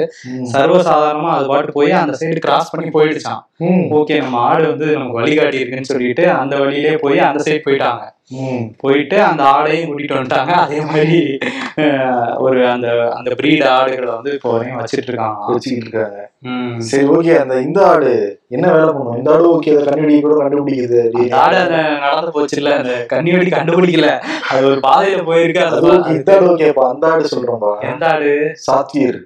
சர்வசாதாரணமா 0.53 1.31
அது 1.37 1.45
பாட்டு 1.51 1.77
போய் 1.77 1.91
அந்த 2.01 2.15
சைடு 2.21 2.39
கிராஸ் 2.45 2.73
பண்ணி 2.73 2.89
போயிடுச்சான். 2.97 3.41
ஓகே 3.99 4.17
நம்ம 4.25 4.39
ஆடு 4.49 4.65
வந்து 4.73 4.87
நமக்கு 4.97 5.19
வழிகாட்டி 5.21 5.61
இருக்குன்னு 5.61 5.91
சொல்லிட்டு 5.93 6.25
அந்த 6.41 6.55
வழியிலே 6.63 6.95
போய் 7.05 7.27
அந்த 7.29 7.41
சைடு 7.47 7.61
போயிட்டாங்க. 7.67 8.03
போயிட்டு 8.81 9.17
அந்த 9.27 9.41
ஆடையும் 9.55 9.89
கூட்டிட்டு 9.89 10.15
வந்துட்டாங்க. 10.15 10.53
அதே 10.63 10.79
மாதிரி 10.89 11.19
ஒரு 12.45 12.59
அந்த 12.71 12.87
அந்த 13.17 13.29
பிரீட் 13.39 13.63
ஆடுகளை 13.75 14.09
வந்து 14.15 14.31
இப்போ 14.37 14.49
வரையும் 14.53 14.79
வச்சிட்டு 14.79 15.09
இருக்காங்க. 15.11 15.45
வச்சுக்கிட்டு 15.53 15.87
இருக்காங்க. 15.87 16.17
சரி 16.89 17.05
ஓகே 17.15 17.33
அந்த 17.43 17.55
இந்த 17.67 17.79
ஆடு 17.91 18.11
என்ன 18.55 18.65
வேலை 18.75 18.91
பண்ணும்? 18.97 19.17
இந்த 19.19 19.31
ஆடு 19.35 19.47
ஓகே 19.53 19.71
அதை 19.75 19.85
கண்டுபிடிக்க 19.87 20.25
கூட 20.25 20.35
கண்டுபிடிக்குது 20.41 21.01
ஆடு 21.43 21.57
அந்த 21.63 21.77
நடந்து 22.05 22.35
போச்சு 22.35 22.59
இல்ல 22.61 22.73
அந்த 22.81 22.93
கன்னிவெடி 23.13 23.53
கண்டுபிடிக்கல. 23.57 24.11
அது 24.51 24.67
ஒரு 24.71 24.81
பாதையில 24.89 25.23
போயிருக்கு. 25.31 25.63
அது 25.69 26.13
இந்த 26.17 26.37
ஆடு 26.37 26.51
ஓகேப்பா 26.53 26.85
அந்த 26.93 27.07
ஆடு 27.13 27.33
சொல்றோம்பா? 27.35 27.73
எந்த 27.91 28.05
ஆடு? 28.13 28.31
சாத்வீர். 28.67 29.19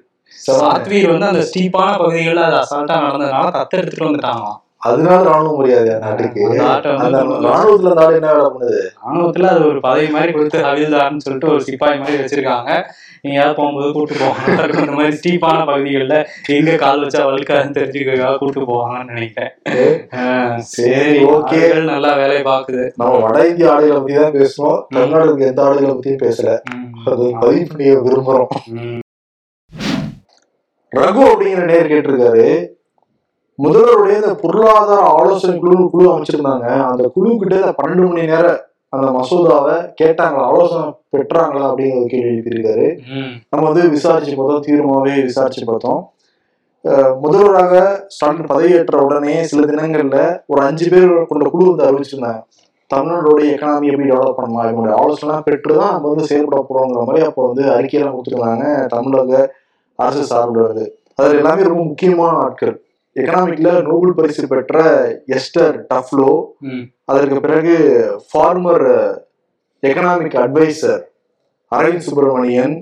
சாத்வீர் 0.46 1.12
வந்து 1.14 1.30
அந்த 1.32 1.42
ஸ்டீப்பான 1.48 1.90
பகுதிகளில் 2.02 2.46
அது 2.48 2.56
அசால்ட்டா 2.62 2.94
நடந்ததுனால 3.06 3.50
தத்து 3.58 3.80
எடுத்துட்டு 3.80 4.08
வந்துட்டாங்களாம். 4.08 4.60
அதனால 4.82 5.18
ராணுவ 5.22 5.52
மரியாதை 5.58 5.92
நாட்டுக்கு 6.04 6.44
ராணுவத்துல 7.46 7.92
ஆடு 8.04 8.16
என்ன 8.16 8.30
வேலை 8.32 8.48
பண்ணுது? 8.54 8.80
ராணுவத்துல 9.02 9.50
அது 9.52 9.62
ஒரு 9.68 9.80
பதவி 9.80 10.08
மாதிரி 10.08 10.32
கொடுத்து 10.32 10.58
ஹவில்தார்னு 10.66 11.24
சொல்லிட்டு 11.26 11.52
ஒரு 11.52 11.62
சிப்பாய் 11.68 12.00
மாதிரி 12.00 12.20
வச்சிருக்காங்க. 12.22 12.70
எங்கேயாவது 13.24 13.56
போகும்போது 13.58 13.92
கூட்டு 13.92 14.14
போவாங்க 14.14 14.46
அந்த 14.78 14.94
மாதிரி 14.98 15.18
ஸ்டீப்பான 15.18 15.58
பகுதிகளில் 15.66 16.16
எங்க 16.56 16.74
கால் 16.76 17.04
வச்சா 17.04 17.20
வழுக்காதுன்னு 17.28 17.76
தெரிஞ்சுக்கிறதுக்காக 17.78 18.38
கூட்டு 18.38 18.66
போவாங்கன்னு 18.70 19.12
நினைக்கிறேன். 19.12 19.52
சரி. 20.72 21.20
ஓகே. 21.34 21.60
நல்லா 21.92 22.10
வேலையை 22.22 22.42
பாக்குது 22.50 22.82
நம்ம 22.96 23.12
வட 23.18 23.46
இந்திய 23.50 23.72
ஆடுகளை 23.72 24.00
பத்தி 24.00 24.18
தான் 24.18 24.36
பேசுவோம். 24.38 24.80
தமிழ்நாடுக்கு 24.94 25.48
எந்த 25.50 25.62
ஆடுகளை 25.66 25.92
பத்தியும் 25.92 26.24
பேசல. 26.24 26.50
அது 27.12 27.24
பதிவு 27.44 27.64
பண்ணி 27.70 27.88
விரும்புறோம். 28.06 28.50
ரகு 30.92 31.22
அப்படிங்கிற 31.30 31.64
நேர் 31.66 31.92
கேட்டிருக்காரு. 31.92 32.46
முதல்வருடைய 33.58 34.14
இந்த 34.20 34.34
பொருளாதார 34.42 35.00
ஆலோசனை 35.16 35.54
குழு 35.58 35.88
குழு 35.94 36.04
அமைச்சிருந்தாங்க. 36.12 36.66
அந்த 36.90 37.02
குழு 37.14 37.30
கிட்ட 37.40 37.56
பன்னெண்டு 37.78 38.06
மணி 38.10 38.22
நேரம் 38.32 38.60
அந்த 38.94 39.06
மசோதாவை 39.16 39.74
கேட்டாங்களா? 40.00 40.46
ஆலோசனை 40.50 40.86
பெற்றாங்களா 41.14 41.66
அப்படிங்கிற 41.70 42.00
ஒரு 42.00 42.10
கேள்வி 42.12 42.30
எழுப்பியிருக்காரு. 42.32 42.86
நம்ம 43.50 43.64
வந்து 43.70 43.82
விசாரிச்சு 43.96 44.34
பார்த்தோம். 44.38 44.64
தீவிரமாவே 44.66 45.14
விசாரிச்சு 45.28 45.64
பார்த்தோம். 45.70 46.00
முதல்வராக 47.24 47.74
ஸ்டாலின் 48.14 48.48
பதவியேற்ற 48.52 48.96
உடனே 49.06 49.34
சில 49.50 49.66
தினங்கள்ல 49.70 50.18
ஒரு 50.52 50.60
அஞ்சு 50.68 50.86
பேர் 50.92 51.12
கொண்ட 51.30 51.44
குழு 51.52 51.68
வந்து 51.70 51.86
அறிவிச்சிருந்தாங்க. 51.88 52.40
தமிழ்நாடுடைய 52.90 53.52
எக்கனாமி 53.54 53.90
எப்படி 53.90 54.08
டெவலப் 54.12 54.38
பண்ணலாம் 54.38 54.66
இவங்களுடைய 54.68 54.96
ஆலோசனை 55.02 55.36
பெற்று 55.48 55.74
தான் 55.80 55.92
நம்ம 55.94 56.08
வந்து 56.12 56.30
செயல்பட 56.30 56.62
போறோங்கிற 56.70 57.04
மாதிரி 57.08 57.26
அப்போ 57.28 57.42
வந்து 57.50 57.62
அறிக்கையெல்லாம் 57.76 58.16
கொடுத்துருந்தாங்க 58.16 58.64
தமிழக 58.94 59.52
அரசு 59.98 60.24
சார்பில் 60.32 60.64
இருந்து. 60.64 60.86
அதில் 61.18 61.38
எல்லாமே 61.42 61.62
ரொம்ப 61.62 61.82
முக்கியமான 61.90 62.34
ஆட்கள். 62.46 62.74
எக்கனாமிக்ல 63.16 63.70
நோபல் 63.86 64.14
பரிசு 64.14 64.42
பெற்ற 64.48 64.76
எஸ்டர் 65.36 65.76
டஃப்லோ. 65.90 66.30
அதற்கு 67.04 67.36
பிறகு 67.40 67.74
former 68.28 68.86
economic 69.82 70.38
advisor 70.42 71.02
Arvind 71.72 72.06
Subramanian 72.06 72.74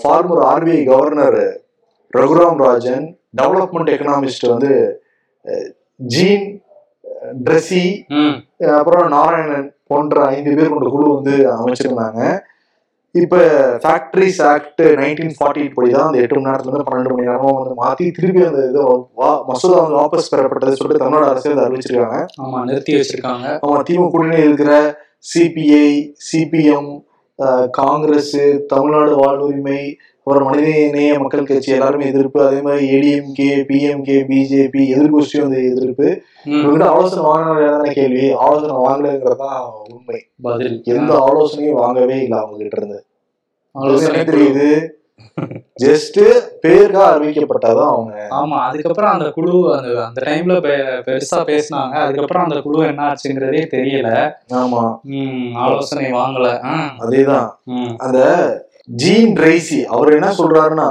former 0.00 0.42
RBI 0.48 0.80
governor 0.84 1.40
Raghuram 2.12 2.60
Rajan 2.62 3.06
development 3.40 3.92
economist 3.94 4.46
வந்து 4.50 4.72
ஜீன் 6.10 6.46
ட்ரெஸி 7.44 7.84
ம். 8.16 8.34
அப்புறம் 8.74 9.06
நாராயணன் 9.10 9.68
போன்ற 9.88 10.18
ஐந்து 10.30 10.56
பேர் 10.56 10.72
கொண்ட 10.72 10.88
குழு 10.90 11.06
வந்து 11.14 11.34
அமைச்சிருந்தாங்க 11.54 12.20
இப்ப 13.14 13.36
ஃபேக்டரிஸ் 13.82 14.40
ஆக்ட் 14.48 14.82
நைன்டீன் 15.00 15.34
ஃபார்ட்டி 15.36 15.64
படி 15.72 15.88
தான் 15.90 16.06
அந்த 16.06 16.18
எட்டு 16.18 16.34
மணி 16.36 16.48
நேரத்துல 16.48 16.70
இருந்து 16.70 16.86
பன்னெண்டு 16.86 17.12
மணி 17.12 17.28
நேரமா 17.28 17.50
வந்து 17.58 17.74
மாத்தி 17.80 18.06
திருப்பி 18.12 18.42
அந்த 18.44 18.62
இது 18.64 18.80
வா- 19.20 19.42
மசோதா 19.48 19.78
வந்து 19.80 19.98
வாபஸ் 19.98 20.32
பெறப்பட்டது 20.32 20.78
சொல்லிட்டு 20.78 21.02
தமிழ்நாடு 21.02 21.30
அரசு 21.30 21.52
அதை 21.52 21.64
அறிவிச்சிருக்காங்க. 21.66 22.18
ஆமா 22.42 22.60
நிறுத்தி 22.64 22.94
வச்சிருக்காங்க. 22.94 23.46
ஆமா 23.64 23.78
திமுக 23.88 24.08
கூட்டணி 24.10 24.38
இருக்கிற 24.44 24.72
சிபிஐ 25.26 25.88
சிபிஎம் 26.28 26.90
காங்கிரஸ் 27.78 28.34
தமிழ்நாடு 28.66 29.12
வாழ்வுரிமை 29.16 29.78
அப்புறம் 30.24 30.48
மனிதநேய 30.48 31.18
மக்கள் 31.18 31.44
கட்சி 31.44 31.72
எல்லாருமே 31.72 32.06
எதிர்ப்பு. 32.06 32.46
அதே 32.46 32.60
மாதிரி 32.60 32.84
ஏடிஎம்கே 32.92 33.50
பிஎம்கே 33.70 34.18
பிஜேபி 34.30 34.82
எதிர்கோஷ்டியும் 34.94 35.40
வந்து 35.40 35.70
எதிர்ப்பு. 35.70 36.20
ம். 36.44 36.54
இவங்ககிட்ட 36.54 36.84
ஆலோசனை 36.84 37.24
வாங்கினாங்க 37.24 37.90
கேள்வி? 37.90 38.32
ஆலோசனை 38.32 38.76
வாங்கலைங்கிறது 38.76 39.36
தான் 39.36 39.60
உண்மை. 39.90 40.26
பதில். 40.42 40.82
எந்த 40.84 41.14
ஆலோசனையும் 41.14 41.74
வாங்கவே 41.74 42.22
இல்லை 42.22 42.38
அவங்க 42.38 42.56
கிட்ட 42.56 42.76
இருந்து. 42.76 43.06
ஆலோசனை 43.72 44.20
தெரியுது 44.20 44.88
ஜஸ்ட் 45.82 46.18
பேருக்கா 46.62 47.02
அறிவிக்கப்பட்டாதான் 47.12 47.88
அவங்க. 47.88 48.26
ஆமா 48.30 48.58
அதுக்கப்புறம் 48.60 49.10
அந்த 49.10 49.30
குழு 49.30 49.76
அந்த 49.76 50.04
அந்த 50.04 50.22
டைம்ல 50.24 50.56
பெருசா 51.06 51.36
பேசினாங்க. 51.36 51.90
அதுக்கப்புறம் 51.90 52.42
அந்த 52.42 52.60
குழு 52.60 52.86
என்ன 52.86 53.12
ஆச்சுங்கிறதே 53.12 53.62
தெரியல. 53.74 54.32
ஆமா. 54.52 55.54
ஆலோசனை 55.54 56.12
வாங்கல. 56.12 56.48
அதேதான். 56.98 57.48
அந்த 57.96 58.63
ஜீன் 58.88 59.36
ரைசி 59.44 59.78
அவர் 59.94 60.16
என்ன 60.16 60.30
சொல்றாருன்னா 60.38 60.88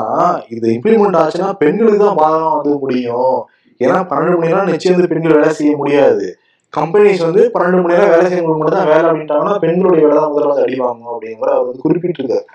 இது 0.56 0.68
இம்ப்ளிமெண்ட் 0.76 1.18
ஆச்சுன்னா 1.22 1.50
பெண்களுக்கு 1.64 2.00
தான் 2.06 2.20
பாதகம் 2.22 2.56
வந்து 2.56 2.72
முடியும். 2.84 3.36
ஏன்னா 3.82 3.98
பன்னெண்டு 4.12 4.38
மணி 4.38 4.52
நேரம் 4.52 4.72
நிச்சயம் 4.74 4.96
வந்து 4.96 5.12
பெண்கள் 5.12 5.38
வேலை 5.38 5.52
செய்ய 5.60 5.74
முடியாது. 5.78 6.26
கம்பெனிஸ் 6.74 7.24
வந்து 7.28 7.42
பன்னெண்டு 7.56 7.82
மணி 7.84 7.96
நேரம் 7.96 8.14
வேலை 8.14 8.26
செய்யறவங்களுக்கு 8.26 8.62
மட்டும் 8.62 8.80
தான் 8.80 8.92
வேலை 8.94 9.06
அப்படின்ட்டாங்கன்னா 9.10 9.56
பெண்களுடைய 9.64 10.06
வேலை 10.08 10.20
தான் 10.22 10.32
முதல்ல 10.34 10.52
வந்து 10.52 10.66
அடிவாங்க 10.66 11.04
அப்படிங்கிற 11.14 11.52
அவர் 11.58 11.68
வந்து 11.68 11.84
குறிப்பிட்டிருக்காரு. 11.86 12.46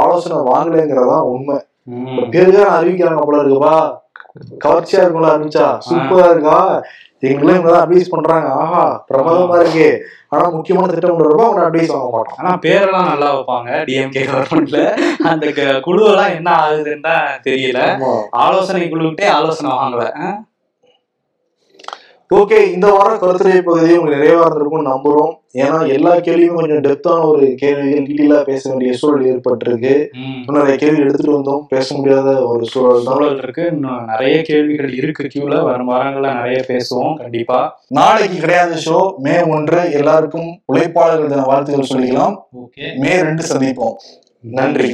ஆலோசனை 0.00 0.38
வாங்கலைங்கிறதா 0.50 1.18
உண்மை. 1.34 1.58
பேருக்கார 2.32 2.66
அறிவிக்கிறாங்க 2.78 3.22
போல 3.28 3.40
இருக்குப்பா 3.42 3.76
கவர்ச்சியா 4.64 5.00
இருக்கும்ல 5.04 5.32
அறிவிச்சா 5.36 5.64
சூப்பரா 5.86 6.26
இருக்கா? 6.34 6.58
எங்களும் 7.30 7.54
இவங்க 7.56 7.70
தான் 7.72 7.84
அட்வைஸ் 7.84 8.12
பண்றாங்க. 8.14 8.48
ஆஹா 8.62 8.82
பிரமாதமா 9.10 9.56
இருக்கே. 9.62 9.88
ஆனா 10.34 10.44
முக்கியமான 10.56 10.92
திட்டம் 10.92 11.16
கொண்டு 11.16 11.44
அவங்க 11.46 11.62
அட்வைஸ் 11.66 11.92
வாங்க 11.94 12.10
மாட்டோம். 12.14 12.38
ஆனா 12.40 12.52
பேரெல்லாம் 12.64 13.10
நல்லா 13.10 13.28
வைப்பாங்க 13.34 13.70
டிஎம்கே 13.88 14.22
கவர்மெண்ட்ல 14.30 14.80
அந்த 15.32 15.46
குழுவெல்லாம் 15.86 16.34
என்ன 16.38 16.50
ஆகுதுன்னு 16.62 17.06
தான் 17.10 17.26
தெரியல. 17.48 17.82
ஆலோசனை 18.44 18.86
குழுக்கிட்டே 18.94 19.28
ஆலோசனை 19.38 19.70
வாங்கல? 19.80 20.06
ஓகே 22.38 22.58
இந்த 22.74 22.88
வாரம் 22.96 23.18
கருத்துரை 23.22 23.62
பகுதி 23.62 23.96
உங்களுக்கு 23.96 24.20
நிறைவா 24.20 24.44
இருந்திருக்கும்னு 24.44 24.90
நம்புறோம். 24.90 25.32
ஏன்னா 25.62 25.78
எல்லா 25.94 26.12
கேள்வியும் 26.26 26.54
கொஞ்சம் 26.54 26.82
டெப்தான 26.86 27.24
ஒரு 27.30 27.46
கேள்விகள் 27.62 28.04
டீட்டெயிலா 28.06 28.38
பேச 28.42 28.62
வேண்டிய 28.70 28.92
சூழல் 28.92 29.26
ஏற்பட்டிருக்கு. 29.32 29.94
நிறைய 30.46 30.76
கேள்வி 30.82 31.00
எடுத்துட்டு 31.00 31.34
வந்தோம். 31.38 31.64
பேச 31.68 31.96
முடியாத 31.96 32.30
ஒரு 32.52 32.64
சூழல் 32.64 33.02
சூழல் 33.08 33.38
இருக்கு. 33.42 33.64
இன்னும் 33.72 34.04
நிறைய 34.04 34.42
கேள்விகள் 34.42 34.92
இருக்கு 35.00 35.28
கியூல 35.34 35.62
வரும் 35.62 35.90
வாரங்கள்ல 35.90 36.34
நிறைய 36.34 36.60
பேசுவோம் 36.68 37.14
கண்டிப்பா. 37.16 37.60
நாளைக்கு 37.88 38.38
கிடையாது 38.38 38.76
ஷோ 38.86 38.98
மே 39.26 39.36
ஒன்று 39.56 39.82
எல்லாருக்கும் 39.92 40.50
உழைப்பாளர்கள் 40.72 41.32
தின 41.34 41.44
வாழ்த்துக்கள் 41.52 41.92
சொல்லிக்கலாம். 41.92 42.36
மே 43.04 43.14
ரெண்டு 43.26 43.44
சந்திப்போம். 43.52 43.96
நன்றி. 44.40 44.92